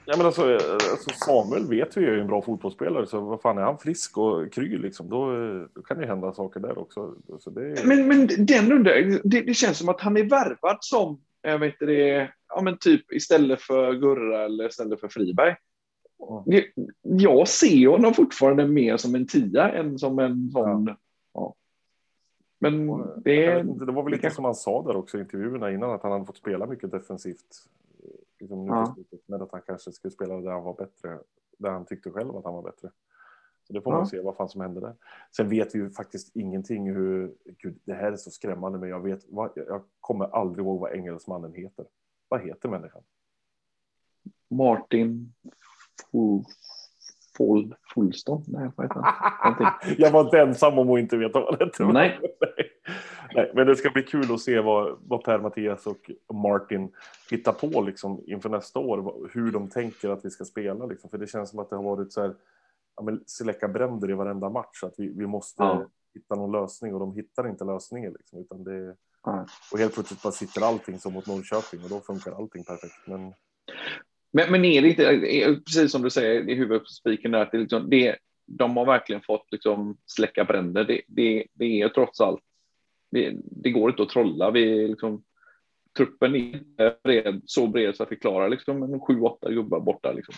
Ja, 0.05 0.17
men 0.17 0.25
alltså, 0.25 0.50
eh, 0.50 0.74
alltså 0.91 1.10
Samuel 1.25 1.67
vet 1.69 1.98
vi 1.98 2.05
är 2.05 2.12
en 2.17 2.27
bra 2.27 2.41
fotbollsspelare, 2.41 3.05
så 3.07 3.19
vad 3.22 3.41
fan 3.41 3.57
är 3.57 3.62
han 3.62 3.77
frisk 3.77 4.17
och 4.17 4.54
kry 4.54 4.78
liksom, 4.78 5.10
då, 5.10 5.32
eh, 5.36 5.62
då 5.73 5.82
kan 5.82 5.97
det 5.97 6.06
hända 6.06 6.34
saker 6.34 6.60
där 6.60 6.78
också. 6.78 7.15
Så 7.39 7.49
det 7.49 7.62
är... 7.67 7.88
Men, 7.88 8.08
men 8.08 8.28
den 8.45 8.71
undrar, 8.71 9.19
det, 9.30 9.41
det 9.41 9.54
känns 9.54 9.78
som 9.78 9.89
att 9.89 10.01
han 10.01 10.17
är 10.17 10.23
värvad 10.23 10.78
som, 10.80 11.21
jag 11.41 11.60
vet 11.60 11.73
inte 11.73 11.86
det, 11.86 12.30
ja 12.56 12.62
men 12.62 12.78
typ 12.78 13.12
istället 13.13 13.62
för 13.62 13.93
Gurra 13.93 14.45
eller 14.45 14.67
istället 14.67 14.99
för 14.99 15.08
Friberg. 15.08 15.56
Det- 16.45 16.65
Jag 17.01 17.47
ser 17.47 17.88
honom 17.88 18.13
fortfarande 18.13 18.67
mer 18.67 18.97
som 18.97 19.15
en 19.15 19.28
tia 19.28 19.69
än 19.69 19.99
som 19.99 20.19
en 20.19 20.51
sån. 20.51 20.95
Ja. 21.34 21.56
Men 22.60 22.88
det 23.23 23.47
vet 23.56 23.65
inte, 23.65 23.86
det 23.86 23.91
var 23.91 24.04
väl 24.04 24.12
lite 24.13 24.30
som 24.30 24.45
han 24.45 24.56
sa 24.56 24.84
där 24.88 24.95
också 24.95 25.17
i 25.17 25.21
intervjuerna 25.21 25.71
innan, 25.71 25.91
att 25.91 26.04
han 26.04 26.12
hade 26.12 26.25
fått 26.25 26.38
spela 26.38 26.65
mycket 26.65 26.91
defensivt. 26.91 27.45
Liksom 28.43 28.65
nu 28.65 28.71
Ja. 28.71 28.93
slutet, 28.95 29.19
men 29.25 29.41
att 29.41 29.51
han 29.51 29.62
kanske 29.62 29.91
skulle 29.91 30.12
spela 30.12 30.36
där 30.41 30.51
han 30.51 30.63
var 30.63 30.73
bättre, 30.73 31.19
där 31.58 31.69
han 31.69 31.86
tyckte 31.86 32.12
själv 32.12 32.36
att 32.36 32.43
han 32.45 32.53
var 32.53 32.62
bättre. 32.63 32.91
Så 33.67 33.73
det 33.73 33.82
får 33.82 33.93
Ja. 33.93 33.97
man 33.97 34.08
se 34.08 34.21
vad 34.21 34.36
fan 34.36 34.49
som 34.49 34.62
hände 34.62 34.79
där. 34.82 34.95
Sen 35.36 35.49
vet 35.49 35.75
vi 35.75 35.79
ju 35.79 35.89
faktiskt 35.89 36.36
ingenting 36.36 36.89
hur, 36.93 37.34
gud, 37.45 37.79
det 37.84 37.93
här 37.93 38.12
är 38.12 38.15
så 38.15 38.32
skrämmande, 38.32 38.79
men 38.79 38.89
jag 38.89 38.99
vet, 38.99 39.25
vad, 39.29 39.51
jag 39.56 39.84
kommer 39.99 40.25
aldrig 40.25 40.65
ihåg 40.65 40.79
vad 40.79 40.91
engelsmannen 40.93 41.53
heter. 41.53 41.86
Vad 42.29 42.41
heter 42.41 42.69
människan? 42.69 43.01
Martin 44.49 45.34
Full? 47.38 47.75
Nej, 48.47 48.69
vad 48.75 48.86
heter 48.86 49.01
han? 49.03 49.65
Jag 49.97 50.12
var 50.12 50.21
inte 50.21 50.39
ensam 50.39 50.79
om 50.79 50.89
att 50.89 50.99
inte 50.99 51.17
veta 51.17 51.39
vad 51.39 51.60
det 51.60 51.65
hette. 51.65 51.86
Nej. 51.86 52.19
Nej, 53.36 53.52
men 53.56 53.67
det 53.67 53.76
ska 53.76 53.89
bli 53.89 54.04
kul 54.04 54.34
att 54.34 54.41
se 54.41 54.60
vad, 54.60 54.98
vad 55.08 55.24
Per 55.24 55.39
Mattias 55.39 55.88
och 55.88 56.12
Martin 56.36 56.91
hittar 57.32 57.54
på 57.54 57.82
liksom, 57.82 58.24
inför 58.28 58.50
nästa 58.50 58.80
år. 58.80 59.30
Hur 59.34 59.52
de 59.52 59.69
tänker 59.69 60.10
att 60.10 60.26
vi 60.26 60.30
ska 60.30 60.46
spela. 60.46 60.86
Liksom. 60.86 61.10
För 61.10 61.17
det 61.17 61.28
känns 61.28 61.50
som 61.50 61.60
att 61.60 61.69
det 61.69 61.76
har 61.76 61.84
varit 61.84 62.13
så 62.13 62.22
här, 62.22 62.36
ja, 62.96 63.17
släcka 63.26 63.67
bränder 63.67 64.10
i 64.10 64.13
varenda 64.13 64.50
match. 64.50 64.84
Att 64.84 64.93
vi, 64.98 65.08
vi 65.08 65.28
måste 65.28 65.63
Ja. 65.63 65.86
hitta 66.13 66.36
någon 66.36 66.52
lösning 66.52 66.93
och 66.93 67.00
de 67.00 67.13
hittar 67.15 67.48
inte 67.50 67.63
lösningen. 67.65 68.13
Liksom, 68.13 68.39
utan 68.39 68.63
det, 68.63 68.96
Nej. 69.28 69.46
och 69.72 69.80
helt 69.80 69.93
plötsligt 69.93 70.24
bara 70.24 70.34
sitter 70.34 70.62
allting 70.62 71.00
som 71.00 71.13
mot 71.13 71.28
Norrköping 71.28 71.84
och 71.84 71.89
då 71.89 72.00
funkar 72.00 72.32
allting 72.32 72.63
perfekt. 72.63 73.08
Men 73.08 73.34
Men, 74.32 74.52
men 74.52 74.65
är 74.65 74.82
det 74.82 74.89
inte, 74.89 75.04
är, 75.04 75.56
precis 75.56 75.91
som 75.91 76.02
du 76.02 76.10
säger 76.10 76.50
i 76.50 76.56
huvudet 76.56 76.84
på 76.84 76.89
spiken 76.89 77.32
där, 77.32 77.39
att 77.41 77.52
det, 77.52 77.58
liksom, 77.58 77.89
det, 77.89 78.15
de 78.46 78.78
har 78.78 78.86
verkligen 78.86 79.22
fått 79.22 79.52
liksom 79.52 79.98
släcka 80.06 80.46
bränder. 80.46 80.84
Det, 80.84 81.02
det, 81.08 81.48
det 81.54 81.82
är 81.82 81.89
trots 81.89 82.22
allt, 82.22 82.41
det, 83.13 83.36
det 83.41 83.71
går 83.71 83.89
inte 83.89 84.04
att 84.04 84.10
trolla. 84.10 84.52
Vi, 84.52 84.88
liksom, 84.88 85.23
truppen 85.97 86.36
är 86.36 87.04
bred, 87.04 87.41
så 87.45 87.67
bred 87.67 87.95
så 87.95 88.04
att 88.04 88.12
vi 88.12 88.15
klarar 88.15 88.49
liksom, 88.49 88.84
en 88.84 88.99
sju, 88.99 89.21
åtta 89.21 89.52
gubbar 89.52 89.80
borta. 89.80 90.12
Liksom. 90.12 90.36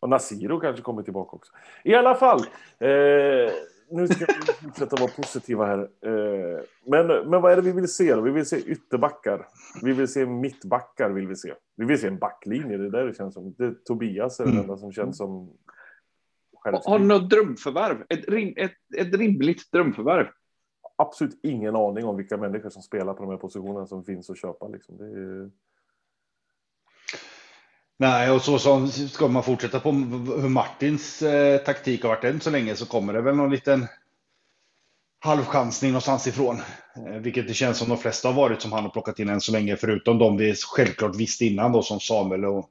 Och 0.00 0.08
Nasiro 0.08 0.60
kanske 0.60 0.82
kommer 0.82 1.02
tillbaka 1.02 1.36
också. 1.36 1.52
I 1.84 1.94
alla 1.94 2.14
fall. 2.14 2.40
Eh, 2.80 3.52
nu 3.90 4.08
ska 4.08 4.26
vi 4.26 4.52
fortsätta 4.66 4.96
vara 4.96 5.10
positiva 5.10 5.66
här. 5.66 5.78
Eh, 5.78 6.60
men, 6.86 7.06
men 7.06 7.42
vad 7.42 7.52
är 7.52 7.56
det 7.56 7.62
vi 7.62 7.72
vill 7.72 7.88
se 7.88 8.14
då? 8.14 8.20
Vi 8.20 8.30
vill 8.30 8.46
se 8.46 8.56
ytterbackar. 8.56 9.46
Vi 9.82 9.92
vill 9.92 10.08
se 10.08 10.26
mittbackar. 10.26 11.10
Vill 11.10 11.26
vi, 11.28 11.36
se. 11.36 11.54
vi 11.76 11.84
vill 11.84 12.00
se 12.00 12.06
en 12.06 12.18
backlinje. 12.18 12.76
Det 12.76 12.84
är 12.84 12.90
där 12.90 13.06
det 13.06 13.16
känns 13.16 13.34
som. 13.34 13.54
Det, 13.58 13.84
Tobias 13.84 14.40
är 14.40 14.44
den 14.44 14.52
Mm. 14.52 14.62
enda 14.64 14.76
som 14.76 14.92
känns 14.92 15.16
som 15.16 15.50
Har 16.62 16.98
du 16.98 17.04
något 17.04 17.30
drömförvärv? 17.30 17.96
Ett, 18.08 18.24
ett, 18.56 18.76
ett 18.96 19.14
rimligt 19.14 19.72
drömförvärv? 19.72 20.26
Absolut 20.96 21.40
ingen 21.42 21.76
aning 21.76 22.04
om 22.04 22.16
vilka 22.16 22.36
människor 22.36 22.70
som 22.70 22.82
spelar 22.82 23.14
på 23.14 23.22
de 23.22 23.30
här 23.30 23.38
positionerna 23.38 23.86
som 23.86 24.04
finns 24.04 24.30
att 24.30 24.38
köpa. 24.38 24.68
Liksom. 24.68 24.96
Det 24.96 25.04
är, 25.04 25.50
Nej, 27.98 28.30
och 28.30 28.42
så 28.42 28.58
som 28.58 28.88
ska 28.88 29.28
man 29.28 29.42
fortsätta 29.42 29.80
på 29.80 29.92
hur 29.92 30.48
Martins 30.48 31.22
eh, 31.22 31.58
taktik 31.58 32.02
har 32.02 32.08
varit 32.08 32.24
än 32.24 32.40
så 32.40 32.50
länge 32.50 32.76
så 32.76 32.86
kommer 32.86 33.12
det 33.12 33.20
väl 33.20 33.36
någon 33.36 33.50
liten 33.50 33.86
halvchansning 35.20 35.90
någonstans 35.90 36.26
ifrån. 36.26 36.60
Eh, 36.96 37.20
vilket 37.20 37.48
det 37.48 37.54
känns 37.54 37.78
som 37.78 37.88
de 37.88 37.98
flesta 37.98 38.28
har 38.28 38.34
varit 38.34 38.62
som 38.62 38.72
han 38.72 38.82
har 38.82 38.90
plockat 38.90 39.18
in 39.18 39.28
än 39.28 39.40
så 39.40 39.52
länge, 39.52 39.76
förutom 39.76 40.18
de 40.18 40.36
vi 40.36 40.54
självklart 40.54 41.16
visste 41.16 41.44
innan 41.44 41.72
då 41.72 41.82
som 41.82 42.00
Samuel 42.00 42.44
och 42.44 42.70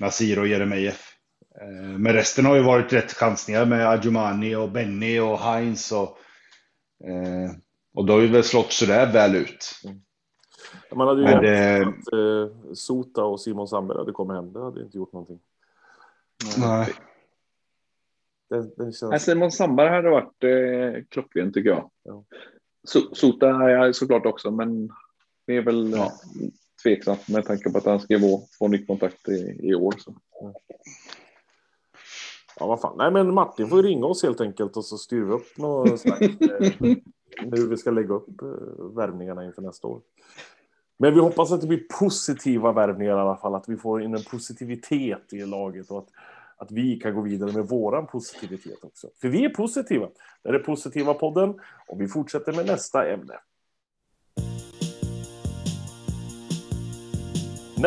Nasir 0.00 0.38
och 0.38 0.48
Jeremejeff. 0.48 1.14
Eh, 1.60 1.98
men 1.98 2.12
resten 2.12 2.46
har 2.46 2.56
ju 2.56 2.62
varit 2.62 2.92
rätt 2.92 3.12
chansningar 3.12 3.64
med 3.64 3.88
Adjumani 3.88 4.54
och 4.54 4.70
Benny 4.70 5.18
och 5.18 5.38
Heinz 5.38 5.92
och 5.92 6.18
eh, 7.04 7.50
och 7.94 8.04
då 8.06 8.12
har 8.12 8.20
ju 8.20 8.26
väl 8.28 8.44
slått 8.44 8.72
sådär 8.72 9.12
väl 9.12 9.36
ut. 9.36 9.64
man 10.94 11.08
hade 11.08 11.20
ju 11.20 11.26
Men 11.26 11.42
det- 11.42 11.78
sett 11.84 11.88
att 11.88 12.12
eh, 12.12 12.72
Sota 12.74 13.24
och 13.24 13.40
Simon 13.40 13.68
Sandberg 13.68 13.98
hade 13.98 14.12
kommit 14.12 14.36
hem. 14.36 14.52
Det 14.52 14.62
hade 14.64 14.82
inte 14.82 14.96
gjort 14.98 15.12
någonting. 15.12 15.38
Nej. 16.58 16.92
Den, 18.50 18.72
den 18.76 18.92
känns... 18.92 19.10
Nej, 19.10 19.20
Simon 19.20 19.52
Sandberg 19.52 19.88
hade 19.88 20.10
varit 20.10 20.44
eh, 20.44 21.02
klockren 21.08 21.52
tycker 21.52 21.70
jag. 21.70 21.90
Ja. 22.02 22.24
So, 22.84 23.14
Sota 23.14 23.48
är 23.48 23.68
jag 23.68 23.96
såklart 23.96 24.26
också, 24.26 24.50
men 24.50 24.88
det 25.46 25.56
är 25.56 25.62
väl 25.62 25.90
Ja. 25.92 26.04
eh, 26.04 26.10
tveksamt 26.82 27.28
med 27.28 27.44
tanke 27.44 27.70
på 27.70 27.78
att 27.78 27.84
han 27.84 28.00
ska 28.00 28.20
få, 28.20 28.46
få 28.58 28.68
nytt 28.68 28.86
kontrakt 28.86 29.28
i, 29.28 29.58
i 29.62 29.74
år. 29.74 29.94
Så. 29.98 30.14
Ja, 30.40 30.52
vad 32.60 32.80
fan. 32.80 32.94
Nej, 32.98 33.10
men 33.10 33.34
Martin 33.34 33.68
får 33.68 33.82
ringa 33.82 34.06
oss 34.06 34.22
helt 34.22 34.40
enkelt 34.40 34.76
och 34.76 34.84
så 34.84 34.98
styr 34.98 35.24
vi 35.24 35.32
upp 35.32 35.58
något 35.58 36.06
eh, 36.06 36.12
hur 37.52 37.68
vi 37.68 37.76
ska 37.76 37.90
lägga 37.90 38.14
upp 38.14 38.42
eh, 38.42 38.84
värvningarna 38.96 39.44
inför 39.44 39.62
nästa 39.62 39.88
år. 39.88 40.00
Men 40.98 41.14
vi 41.14 41.20
hoppas 41.20 41.52
att 41.52 41.60
det 41.60 41.66
blir 41.66 41.86
positiva 41.98 42.72
värvningar 42.72 43.16
i 43.16 43.20
alla 43.20 43.36
fall. 43.36 43.54
Att 43.54 43.68
vi 43.68 43.76
får 43.76 44.02
in 44.02 44.14
en 44.14 44.22
positivitet 44.30 45.32
i 45.32 45.46
laget 45.46 45.90
och 45.90 45.98
att, 45.98 46.08
att 46.56 46.70
vi 46.70 47.00
kan 47.00 47.14
gå 47.14 47.20
vidare 47.20 47.52
med 47.52 47.68
våran 47.68 48.06
positivitet 48.06 48.84
också. 48.84 49.08
För 49.20 49.28
vi 49.28 49.44
är 49.44 49.48
positiva. 49.48 50.08
Det 50.42 50.48
är 50.48 50.52
det 50.52 50.58
positiva 50.58 51.14
podden 51.14 51.54
och 51.88 52.00
vi 52.00 52.08
fortsätter 52.08 52.52
med 52.52 52.66
nästa 52.66 53.08
ämne. 53.08 53.34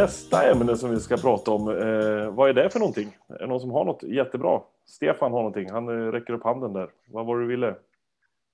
Nästa 0.01 0.51
ämne 0.51 0.77
som 0.77 0.89
vi 0.91 0.99
ska 0.99 1.17
prata 1.17 1.51
om, 1.51 1.67
eh, 1.69 2.29
vad 2.33 2.49
är 2.49 2.53
det 2.53 2.69
för 2.69 2.79
någonting? 2.79 3.17
Är 3.29 3.39
det 3.39 3.47
någon 3.47 3.59
som 3.59 3.71
har 3.71 3.85
något 3.85 4.03
jättebra? 4.03 4.59
Stefan 4.87 5.31
har 5.31 5.39
någonting, 5.39 5.69
han 5.71 5.87
eh, 5.87 6.11
räcker 6.11 6.33
upp 6.33 6.43
handen 6.43 6.73
där. 6.73 6.87
Vad 7.11 7.25
var 7.25 7.35
det 7.37 7.43
du 7.43 7.47
ville? 7.47 7.75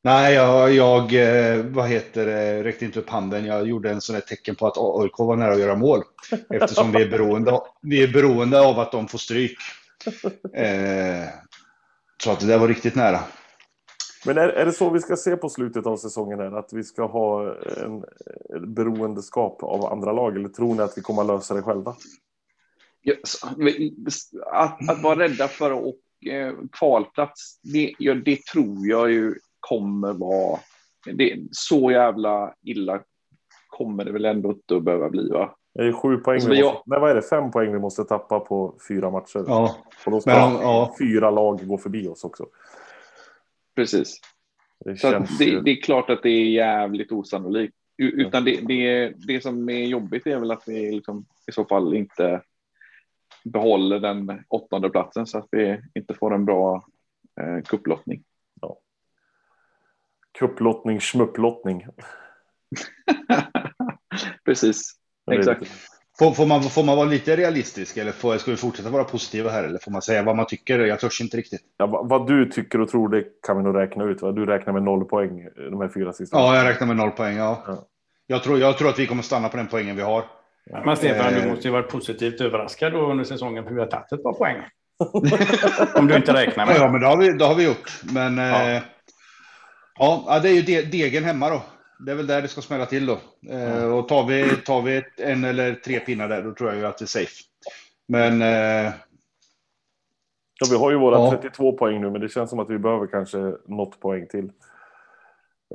Nej, 0.03 0.33
jag, 0.33 0.71
jag 0.73 1.13
eh, 1.13 1.65
vad 1.65 1.87
heter 1.87 2.25
det, 2.25 2.63
räckte 2.63 2.85
inte 2.85 2.99
upp 2.99 3.09
handen. 3.09 3.45
Jag 3.45 3.67
gjorde 3.67 3.89
en 3.89 4.01
sån 4.01 4.13
här 4.13 4.21
tecken 4.21 4.55
på 4.55 4.67
att 4.67 4.77
AIK 4.77 5.19
var 5.19 5.35
nära 5.35 5.53
att 5.53 5.59
göra 5.59 5.75
mål. 5.75 5.99
Eftersom 6.49 6.91
vi 6.91 7.01
är 7.01 7.09
beroende, 7.09 7.51
av- 7.51 7.67
vi 7.81 8.03
är 8.03 8.07
beroende 8.13 8.61
av 8.67 8.79
att 8.79 8.91
de 8.91 9.07
får 9.07 9.17
stryk. 9.17 9.57
Eh, 10.53 11.29
så 12.23 12.31
att 12.31 12.39
det 12.39 12.47
där 12.47 12.57
var 12.57 12.67
riktigt 12.67 12.95
nära. 12.95 13.19
Men 14.25 14.37
är, 14.37 14.47
är 14.47 14.65
det 14.65 14.71
så 14.71 14.89
vi 14.89 14.99
ska 14.99 15.15
se 15.15 15.35
på 15.35 15.49
slutet 15.49 15.85
av 15.85 15.97
säsongen? 15.97 16.39
Här? 16.39 16.51
Att 16.51 16.73
vi 16.73 16.83
ska 16.83 17.05
ha 17.05 17.55
en, 17.55 18.03
en 18.55 18.73
beroendeskap 18.73 19.63
av 19.63 19.85
andra 19.85 20.11
lag? 20.11 20.35
Eller 20.35 20.49
tror 20.49 20.75
ni 20.75 20.81
att 20.81 20.97
vi 20.97 21.01
kommer 21.01 21.21
att 21.21 21.27
lösa 21.27 21.53
det 21.53 21.61
själva? 21.61 21.95
Att, 24.51 24.89
att 24.89 25.03
vara 25.03 25.19
rädda 25.19 25.47
för 25.47 25.71
och 25.71 26.27
eh, 26.31 26.53
kvalplats, 26.71 27.59
det, 27.61 27.93
ja, 27.99 28.13
det 28.13 28.45
tror 28.45 28.87
jag 28.87 29.11
ju 29.11 29.35
kommer 29.59 30.13
vara... 30.13 30.59
Det, 31.13 31.39
så 31.51 31.91
jävla 31.91 32.53
illa 32.61 32.99
kommer 33.67 34.05
det 34.05 34.11
väl 34.11 34.25
ändå 34.25 34.49
inte 34.49 34.75
att 34.75 34.83
behöva 34.83 35.09
bli, 35.09 35.29
va? 35.29 35.55
Det 35.73 35.81
är 35.81 35.85
ju 35.85 35.93
sju 35.93 36.17
poäng. 36.17 36.35
Alltså, 36.35 36.49
vi 36.49 36.59
jag- 36.59 36.73
måste, 36.73 36.81
nej, 36.85 36.99
vad 36.99 37.11
är 37.11 37.15
det? 37.15 37.21
Fem 37.21 37.51
poäng 37.51 37.73
vi 37.73 37.79
måste 37.79 38.03
tappa 38.03 38.39
på 38.39 38.75
fyra 38.87 39.11
matcher. 39.11 39.43
Ja, 39.47 39.75
Och 40.05 40.11
då 40.11 40.21
ska 40.21 40.31
Men, 40.31 40.53
ja. 40.61 40.95
fyra 40.99 41.31
lag 41.31 41.67
gå 41.67 41.77
förbi 41.77 42.07
oss 42.07 42.23
också. 42.23 42.45
Precis. 43.75 44.19
Det 44.85 44.97
Så 44.97 45.25
det, 45.39 45.61
det 45.61 45.71
är 45.71 45.81
klart 45.81 46.09
att 46.09 46.23
det 46.23 46.29
är 46.29 46.49
jävligt 46.49 47.11
osannolikt. 47.11 47.75
Utan 47.97 48.45
det, 48.45 48.61
det, 48.67 49.13
det 49.27 49.41
som 49.41 49.69
är 49.69 49.85
jobbigt 49.85 50.27
är 50.27 50.39
väl 50.39 50.51
att 50.51 50.63
vi 50.67 50.91
liksom 50.91 51.25
i 51.47 51.51
så 51.51 51.65
fall 51.65 51.93
inte 51.93 52.41
behåller 53.43 53.99
den 53.99 54.43
åttonde 54.47 54.89
platsen 54.89 55.27
så 55.27 55.37
att 55.37 55.47
vi 55.51 55.81
inte 55.95 56.13
får 56.13 56.33
en 56.33 56.45
bra 56.45 56.85
eh, 57.41 57.63
kupplottning. 57.63 58.23
Kupplottning, 60.33 60.99
schmupplottning. 60.99 61.87
Precis. 64.45 64.93
Exakt. 65.31 65.71
Får, 66.23 66.31
får, 66.33 66.45
man, 66.45 66.63
får 66.63 66.83
man 66.83 66.97
vara 66.97 67.05
lite 67.07 67.35
realistisk 67.35 67.97
eller 67.97 68.11
får, 68.11 68.37
ska 68.37 68.51
vi 68.51 68.57
fortsätta 68.57 68.89
vara 68.89 69.03
positiva 69.03 69.49
här? 69.49 69.63
Eller 69.63 69.79
får 69.79 69.91
man 69.91 70.01
säga 70.01 70.23
vad 70.23 70.35
man 70.35 70.45
tycker? 70.45 70.79
Jag 70.79 70.99
törs 70.99 71.21
inte 71.21 71.37
riktigt. 71.37 71.61
Ja, 71.77 71.85
vad, 71.85 72.09
vad 72.09 72.27
du 72.27 72.45
tycker 72.49 72.81
och 72.81 72.89
tror, 72.89 73.09
det 73.09 73.23
kan 73.47 73.57
vi 73.57 73.63
nog 73.63 73.77
räkna 73.77 74.03
ut. 74.03 74.21
Va? 74.21 74.31
Du 74.31 74.45
räknar 74.45 74.73
med 74.73 74.83
noll 74.83 75.05
poäng 75.05 75.39
eh, 75.41 75.63
de 75.71 75.81
här 75.81 75.89
fyra 75.93 76.13
sista. 76.13 76.37
Ja, 76.37 76.55
jag 76.55 76.65
räknar 76.67 76.87
med 76.87 76.95
noll 76.95 77.11
poäng. 77.11 77.37
Ja. 77.37 77.63
Ja. 77.67 77.85
Jag, 78.27 78.43
tror, 78.43 78.59
jag 78.59 78.77
tror 78.77 78.89
att 78.89 78.99
vi 78.99 79.07
kommer 79.07 79.23
stanna 79.23 79.49
på 79.49 79.57
den 79.57 79.67
poängen 79.67 79.95
vi 79.95 80.01
har. 80.01 80.23
Men 80.85 80.97
Stefan, 80.97 81.33
Eh. 81.33 81.41
du 81.43 81.49
måste 81.49 81.67
ju 81.67 81.71
varit 81.71 81.89
positivt 81.89 82.41
överraskad 82.41 82.93
då 82.93 83.11
under 83.11 83.23
säsongen 83.23 83.63
för 83.63 83.71
vi 83.73 83.79
har 83.79 83.87
tagit 83.87 84.11
ett 84.11 84.23
par 84.23 84.33
poäng. 84.33 84.57
Om 85.95 86.07
du 86.07 86.15
inte 86.15 86.33
räknar 86.33 86.65
med 86.65 86.75
Ja, 86.75 86.85
det. 86.85 86.91
men 86.91 87.01
det 87.01 87.07
har 87.07 87.17
vi, 87.17 87.31
det 87.31 87.45
har 87.45 87.55
vi 87.55 87.65
gjort. 87.65 87.91
Men 88.13 88.37
Ja. 88.37 88.69
ja. 88.71 88.81
Ja, 89.99 90.23
ja, 90.27 90.39
det 90.39 90.49
är 90.49 90.53
ju 90.53 90.61
de, 90.61 90.81
degen 90.81 91.23
hemma 91.23 91.49
då. 91.49 91.61
Det 91.99 92.11
är 92.11 92.15
väl 92.15 92.27
där 92.27 92.41
det 92.41 92.47
ska 92.47 92.61
smälla 92.61 92.85
till 92.85 93.05
då. 93.05 93.19
Eh, 93.49 93.83
och 93.83 94.07
tar 94.07 94.27
vi, 94.27 94.49
tar 94.65 94.81
vi 94.81 94.95
ett, 94.97 95.19
en 95.19 95.43
eller 95.43 95.75
tre 95.75 95.99
pinnar 95.99 96.29
där, 96.29 96.43
då 96.43 96.53
tror 96.53 96.69
jag 96.69 96.79
ju 96.79 96.85
att 96.85 96.97
det 96.97 97.05
är 97.05 97.07
safe. 97.07 97.43
Men 98.07 98.41
eh, 98.41 98.93
Ja, 100.59 100.67
vi 100.71 100.77
har 100.77 100.91
ju 100.91 100.97
våra 100.97 101.15
Ja. 101.17 101.31
32 101.31 101.77
poäng 101.77 102.01
nu, 102.01 102.11
men 102.11 102.21
det 102.21 102.29
känns 102.29 102.49
som 102.49 102.59
att 102.59 102.69
vi 102.69 102.77
behöver 102.79 103.07
kanske 103.07 103.37
något 103.67 103.99
poäng 103.99 104.27
till. 104.27 104.51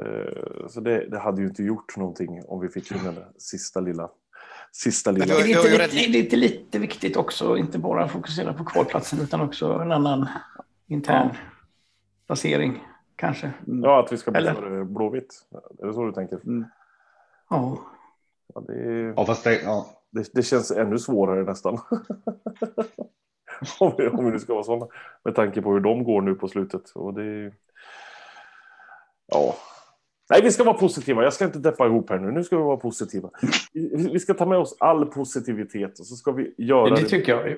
Eh, 0.01 0.67
Så 0.69 0.81
det, 0.81 1.09
det 1.11 1.19
hade 1.19 1.41
ju 1.41 1.49
inte 1.49 1.63
gjort 1.63 1.97
någonting 1.97 2.43
om 2.47 2.61
vi 2.61 2.69
fick 2.69 2.91
in 2.93 3.05
den 3.05 3.19
sista 3.39 3.81
lilla... 3.81 4.09
Sista 4.73 5.11
lilla... 5.11 5.25
Är 5.25 5.29
det, 5.43 5.49
inte, 5.49 5.63
lite- 5.71 5.87
det 5.87 6.19
är 6.19 6.25
inte 6.25 6.37
lite 6.37 6.79
viktigt 6.79 7.17
också, 7.17 7.57
inte 7.57 7.79
bara 7.79 8.09
fokusera 8.09 8.53
på 8.53 8.65
kvalplatsen 8.65 9.21
utan 9.21 9.41
också 9.41 9.73
en 9.73 9.93
annan 9.93 10.27
intern 10.89 11.29
placering 12.27 12.85
kanske? 13.19 13.53
Ja, 13.67 14.05
att 14.05 14.13
vi 14.13 14.17
ska 14.17 14.31
bli 14.31 14.41
Eller? 14.41 14.55
före 14.55 14.85
Blåvitt. 14.85 15.35
Är 15.83 15.87
det 15.87 15.93
så 15.93 16.05
du 16.05 16.13
tänker? 16.13 16.41
Ja. 17.51 17.79
Ja, 18.55 18.61
det, 18.61 19.15
ja, 19.17 19.27
fast 19.27 19.45
det, 19.45 19.63
ja. 19.63 19.87
det, 20.11 20.31
det 20.35 20.43
känns 20.43 20.71
ännu 20.71 20.99
svårare 20.99 21.45
nästan. 21.45 21.75
om, 23.81 23.95
vi, 23.99 24.09
om 24.09 24.25
vi 24.25 24.31
nu 24.31 24.39
ska 24.39 24.55
vara 24.55 24.65
sådana. 24.65 24.87
Med 25.25 25.35
tanke 25.35 25.63
på 25.63 25.73
hur 25.73 25.81
de 25.81 26.05
går 26.05 26.23
nu 26.23 26.35
på 26.35 26.49
slutet. 26.49 26.91
Och 26.91 27.15
det, 27.15 27.53
ja. 29.27 29.55
Nej, 30.31 30.43
vi 30.43 30.53
ska 30.53 30.65
vara 30.65 30.79
positiva. 30.79 31.23
Jag 31.23 31.33
ska 31.33 31.45
inte 31.45 31.59
deppa 31.59 31.87
ihop 31.87 32.11
här 32.11 32.19
nu. 32.19 32.31
Nu 32.31 32.45
ska 32.45 32.57
vi 32.57 32.63
vara 32.63 32.77
positiva. 32.77 33.31
Vi 34.13 34.21
ska 34.21 34.35
ta 34.35 34.47
med 34.47 34.59
oss 34.59 34.77
all 34.81 35.07
positivitet 35.07 35.99
och 35.99 36.07
så 36.07 36.17
ska 36.17 36.33
vi 36.33 36.55
göra 36.59 36.95
Det 36.95 37.05
tycker 37.05 37.33
jag. 37.33 37.57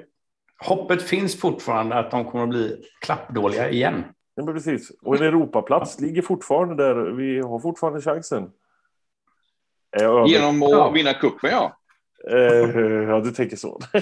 Hoppet 0.67 1.03
finns 1.03 1.41
fortfarande 1.41 1.99
att 1.99 2.11
de 2.11 2.25
kommer 2.25 2.45
att 2.45 2.51
bli 2.51 2.85
klappdåliga 3.01 3.71
igen. 3.71 4.05
Ja, 4.41 4.45
men 4.45 4.55
precis. 4.55 4.91
Och 5.03 5.17
en 5.17 5.23
Europaplats 5.23 6.01
ligger 6.01 6.23
fortfarande 6.23 6.75
där. 6.85 6.95
Vi 6.95 7.41
har 7.41 7.59
fortfarande 7.61 8.01
chansen. 8.01 8.51
Genom 10.27 10.63
att 10.63 10.71
Ja. 10.71 10.91
vinna 10.91 11.13
kuppen, 11.15 11.51
ja. 11.51 11.77
Eh, 12.31 12.81
ja, 13.09 13.21
du 13.21 13.31
tänker 13.31 13.57
så. 13.57 13.81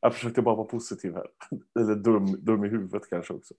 jag 0.00 0.14
försökte 0.14 0.42
bara 0.42 0.54
vara 0.54 0.66
positiv 0.66 1.14
här. 1.14 1.26
Eller 1.80 1.94
dum, 1.94 2.26
dum 2.44 2.64
i 2.64 2.68
huvudet 2.68 3.02
kanske 3.10 3.34
också. 3.34 3.54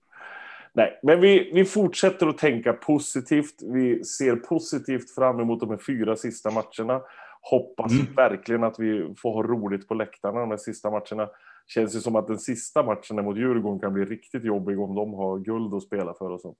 Nej, 0.72 1.00
men 1.02 1.20
vi, 1.20 1.50
vi 1.54 1.64
fortsätter 1.64 2.26
att 2.26 2.38
tänka 2.38 2.72
positivt. 2.72 3.62
Vi 3.62 4.04
ser 4.04 4.36
positivt 4.36 5.14
fram 5.14 5.40
emot 5.40 5.60
de 5.60 5.70
här 5.70 5.76
fyra 5.86 6.16
sista 6.16 6.50
matcherna. 6.50 7.00
Hoppas 7.40 7.92
Mm. 7.92 8.06
verkligen 8.16 8.64
att 8.64 8.78
vi 8.78 9.14
får 9.18 9.32
ha 9.34 9.42
roligt 9.42 9.88
på 9.88 9.94
läktarna 9.94 10.40
de 10.40 10.50
här 10.50 10.56
sista 10.56 10.90
matcherna. 10.90 11.28
Känns 11.66 11.96
ju 11.96 12.00
som 12.00 12.16
att 12.16 12.26
den 12.26 12.38
sista 12.38 12.82
matchen 12.82 13.24
mot 13.24 13.36
Djurgården 13.38 13.80
kan 13.80 13.92
bli 13.94 14.04
riktigt 14.04 14.44
jobbig 14.44 14.80
om 14.80 14.94
de 14.94 15.14
har 15.14 15.38
guld 15.38 15.74
att 15.74 15.82
spela 15.82 16.14
för 16.14 16.30
och 16.30 16.40
sånt. 16.40 16.58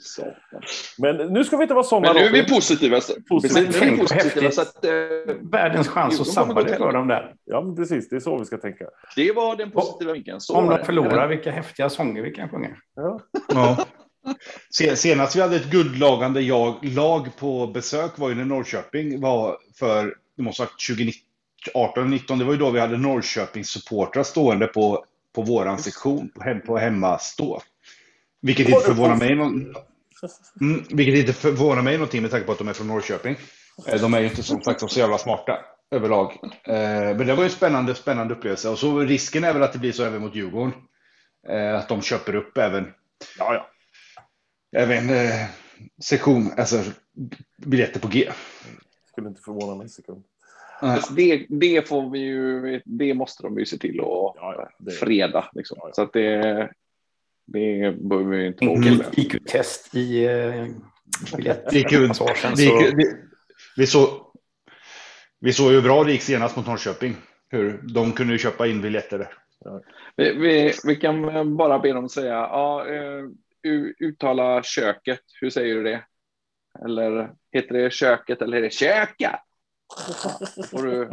Satan. 0.00 0.32
Men 0.98 1.16
nu 1.32 1.44
ska 1.44 1.56
vi 1.56 1.62
inte 1.62 1.74
vara 1.74 1.84
sådana. 1.84 2.12
Men 2.12 2.22
nu 2.22 2.28
är 2.28 2.32
vi 2.32 2.48
positiva. 2.48 3.00
Tänk. 3.78 4.54
Så 4.54 4.60
att, 4.60 4.84
eh, 4.84 4.90
Världens 5.52 5.88
chans 5.88 6.20
att 6.20 6.26
sabba 6.26 6.62
det 6.62 6.76
för 6.76 6.92
dem 6.92 7.08
där. 7.08 7.34
Ja, 7.44 7.60
men 7.60 7.76
precis. 7.76 8.08
Det 8.08 8.16
är 8.16 8.20
så 8.20 8.38
vi 8.38 8.44
ska 8.44 8.58
tänka. 8.58 8.84
det 9.16 9.32
var 9.32 9.56
den 9.56 9.70
positiva 9.70 10.12
vinkeln. 10.12 10.40
Så 10.40 10.56
Om 10.56 10.66
de 10.68 10.84
förlorar, 10.84 11.28
vilka 11.28 11.50
häftiga 11.50 11.90
sånger 11.90 12.22
vi 12.22 12.30
kan 12.30 12.48
sjunga. 12.48 12.76
Ja. 12.96 13.20
Ja. 13.48 13.84
Se- 14.70 14.96
Senast 14.96 15.36
vi 15.36 15.40
hade 15.40 15.56
ett 15.56 15.70
guldlagande 15.70 16.40
jag, 16.40 16.74
lag 16.82 17.28
på 17.38 17.66
besök 17.66 18.18
var 18.18 18.28
ju 18.28 18.34
när 18.34 18.44
Norrköping 18.44 19.20
var 19.20 19.56
för, 19.78 20.14
det 20.36 20.42
måste 20.42 20.62
ha 20.62 20.66
varit 20.66 20.80
2018 20.98 21.31
19 22.06 22.38
det 22.38 22.44
var 22.44 22.52
ju 22.52 22.58
då 22.58 22.70
vi 22.70 22.80
hade 22.80 22.98
Norrköpings 22.98 23.68
supportrar 23.68 24.22
stående 24.22 24.66
på, 24.66 25.04
på 25.34 25.42
våran 25.42 25.78
sektion, 25.78 26.28
på, 26.34 26.42
hem, 26.42 26.60
på 26.60 26.78
hemmastå. 26.78 27.62
Vilket 28.42 28.68
inte 28.68 28.80
förvånar 28.80 29.16
mig 29.16 29.34
någon, 29.34 29.74
mm, 30.60 30.84
Vilket 30.90 31.14
inte 31.18 31.32
förvånar 31.32 31.82
mig 31.82 31.94
någonting 31.94 32.22
med 32.22 32.30
tanke 32.30 32.46
på 32.46 32.52
att 32.52 32.58
de 32.58 32.68
är 32.68 32.72
från 32.72 32.86
Norrköping. 32.86 33.36
Eh, 33.86 34.00
De 34.00 34.14
är 34.14 34.20
ju 34.20 34.26
inte 34.26 34.42
som 34.42 34.62
sagt 34.62 34.90
så 34.90 35.00
jävla 35.00 35.18
smarta 35.18 35.58
överlag. 35.90 36.38
Eh, 36.42 37.16
Men 37.16 37.26
det 37.26 37.34
var 37.34 37.42
ju 37.42 37.48
en 37.48 37.50
spännande, 37.50 37.94
spännande 37.94 38.34
upplevelse. 38.34 38.68
Och 38.68 38.78
så 38.78 38.98
risken 38.98 39.44
är 39.44 39.52
väl 39.52 39.62
att 39.62 39.72
det 39.72 39.78
blir 39.78 39.92
så 39.92 40.04
även 40.04 40.22
mot 40.22 40.34
Djurgården. 40.34 40.72
Eh, 41.48 41.74
Att 41.78 41.88
de 41.88 42.02
köper 42.02 42.34
upp 42.34 42.58
även 42.58 42.84
Ja, 43.38 43.54
ja. 43.54 43.68
Även 44.76 45.10
eh, 45.10 45.46
sektion, 46.04 46.50
alltså 46.56 46.82
biljetter 47.66 48.00
på 48.00 48.08
G. 48.08 48.32
Skulle 49.12 49.28
inte 49.28 49.42
förvåna 49.42 49.74
mig 49.74 49.84
en 49.84 49.90
sekund. 49.90 50.24
Det, 51.16 51.46
det 51.48 51.88
får 51.88 52.10
vi 52.10 52.18
ju, 52.18 52.80
det 52.84 53.14
måste 53.14 53.42
de 53.42 53.58
ju 53.58 53.66
se 53.66 53.78
till 53.78 54.00
att 54.00 54.06
Ja, 54.06 54.34
ja, 54.58 54.70
det- 54.78 54.90
freda. 54.92 55.50
Liksom. 55.52 55.76
Ja, 55.80 55.88
ja. 55.88 55.92
Så 55.94 56.02
att 56.02 56.12
det, 56.12 56.36
det 57.46 57.94
behöver 58.00 58.30
vi 58.36 58.46
inte 58.46 58.66
vara. 58.66 59.04
IQ-test 59.16 59.94
i 59.94 60.24
eh, 60.24 60.66
gick, 61.72 61.88
Så 62.56 62.64
ju- 62.64 62.90
det, 62.90 63.16
vi, 63.76 63.86
såg, 63.86 64.08
vi 65.40 65.52
såg 65.52 65.70
ju 65.70 65.74
hur 65.76 65.82
bra 65.82 66.04
det 66.04 66.12
gick 66.12 66.22
senast 66.22 66.56
mot 66.56 66.66
Norrköping. 66.66 67.16
Hur 67.48 67.80
de 67.94 68.12
kunde 68.12 68.32
ju 68.32 68.38
köpa 68.38 68.66
in 68.66 68.82
biljetter 68.82 69.18
där. 69.18 69.28
Vi, 70.16 70.32
vi, 70.34 70.72
vi 70.84 70.96
kan 70.96 71.56
bara 71.56 71.78
be 71.78 71.92
dem 71.92 72.08
säga, 72.08 72.32
ja, 72.34 72.86
eh, 72.88 73.24
uttala 74.00 74.62
köket. 74.62 75.20
Hur 75.40 75.50
säger 75.50 75.74
du 75.74 75.82
det? 75.82 76.04
Eller 76.84 77.30
heter 77.52 77.74
det 77.74 77.92
köket 77.92 78.42
eller 78.42 78.56
är 78.56 78.62
det 78.62 78.72
köka? 78.72 79.40
Får 80.70 80.82
du, 80.82 81.08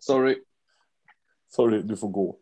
sorry. 0.00 0.42
Sorry, 1.48 1.82
du 1.82 1.96
får 1.96 2.08
gå. 2.08 2.36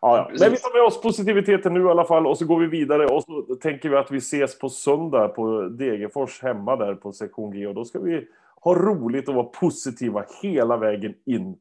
Ja, 0.00 0.16
ja. 0.16 0.36
Men 0.40 0.50
vi 0.50 0.56
tar 0.56 0.78
med 0.78 0.86
oss 0.86 1.00
positiviteten 1.00 1.74
nu 1.74 1.80
i 1.80 1.88
alla 1.88 2.04
fall 2.04 2.26
och 2.26 2.38
så 2.38 2.46
går 2.46 2.60
vi 2.60 2.66
vidare 2.66 3.06
och 3.06 3.22
så 3.22 3.42
tänker 3.42 3.88
vi 3.88 3.96
att 3.96 4.10
vi 4.10 4.18
ses 4.18 4.58
på 4.58 4.68
söndag 4.68 5.28
på 5.28 5.62
Degerfors 5.62 6.42
hemma 6.42 6.76
där 6.76 6.94
på 6.94 7.12
sektion 7.12 7.52
G 7.52 7.66
och 7.66 7.74
då 7.74 7.84
ska 7.84 8.00
vi 8.00 8.28
ha 8.60 8.74
roligt 8.74 9.28
och 9.28 9.34
vara 9.34 9.46
positiva 9.46 10.24
hela 10.42 10.76
vägen 10.76 11.14
in. 11.24 11.56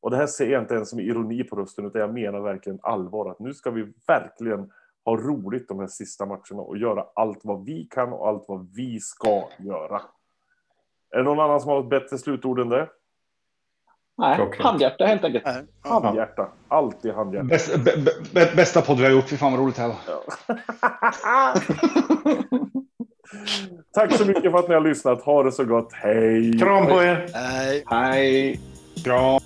Och 0.00 0.10
det 0.10 0.16
här 0.16 0.26
säger 0.26 0.52
jag 0.52 0.62
inte 0.62 0.74
ens 0.74 0.90
som 0.90 1.00
ironi 1.00 1.44
på 1.44 1.56
rösten 1.56 1.86
utan 1.86 2.00
jag 2.00 2.14
menar 2.14 2.40
verkligen 2.40 2.78
allvar 2.82 3.30
att 3.30 3.38
nu 3.38 3.54
ska 3.54 3.70
vi 3.70 3.92
verkligen 4.06 4.72
ha 5.04 5.16
roligt 5.16 5.68
de 5.68 5.78
här 5.78 5.86
sista 5.86 6.26
matcherna 6.26 6.62
och 6.62 6.78
göra 6.78 7.06
allt 7.14 7.40
vad 7.42 7.64
vi 7.64 7.84
kan 7.84 8.12
och 8.12 8.28
allt 8.28 8.44
vad 8.48 8.68
vi 8.74 9.00
ska 9.00 9.48
göra. 9.58 10.02
Är 11.14 11.18
det 11.18 11.22
någon 11.24 11.40
annan 11.40 11.60
som 11.60 11.70
har 11.70 11.80
ett 11.80 11.88
bättre 11.90 12.18
slutord 12.18 12.60
än 12.60 12.68
det? 12.68 12.88
Nej, 14.18 14.36
Klockrent. 14.36 14.62
handhjärta 14.62 15.04
helt 15.06 15.24
enkelt. 15.24 15.44
Nej, 15.44 15.64
ja. 15.84 16.00
Handhjärta. 16.04 16.48
Alltid 16.68 17.14
handhjärta. 17.14 17.46
Bäst, 17.46 17.76
bä, 17.84 17.90
bä, 18.34 18.54
bästa 18.56 18.82
podd 18.82 18.98
vi 18.98 19.04
har 19.04 19.10
gjort. 19.10 19.28
Fy 19.28 19.36
fan 19.36 19.52
vad 19.52 19.60
roligt 19.60 19.76
det 19.76 19.82
här 19.82 19.88
var. 19.88 19.96
Tack 23.94 24.12
så 24.12 24.24
mycket 24.26 24.50
för 24.52 24.58
att 24.58 24.68
ni 24.68 24.74
har 24.74 24.80
lyssnat. 24.80 25.22
Ha 25.22 25.42
det 25.42 25.52
så 25.52 25.64
gott. 25.64 25.92
Hej! 25.92 26.58
Kram 26.58 26.86
på 26.86 27.02
er! 27.02 27.26
Nej. 27.32 27.84
Hej. 27.86 28.60
Bra. 29.04 29.38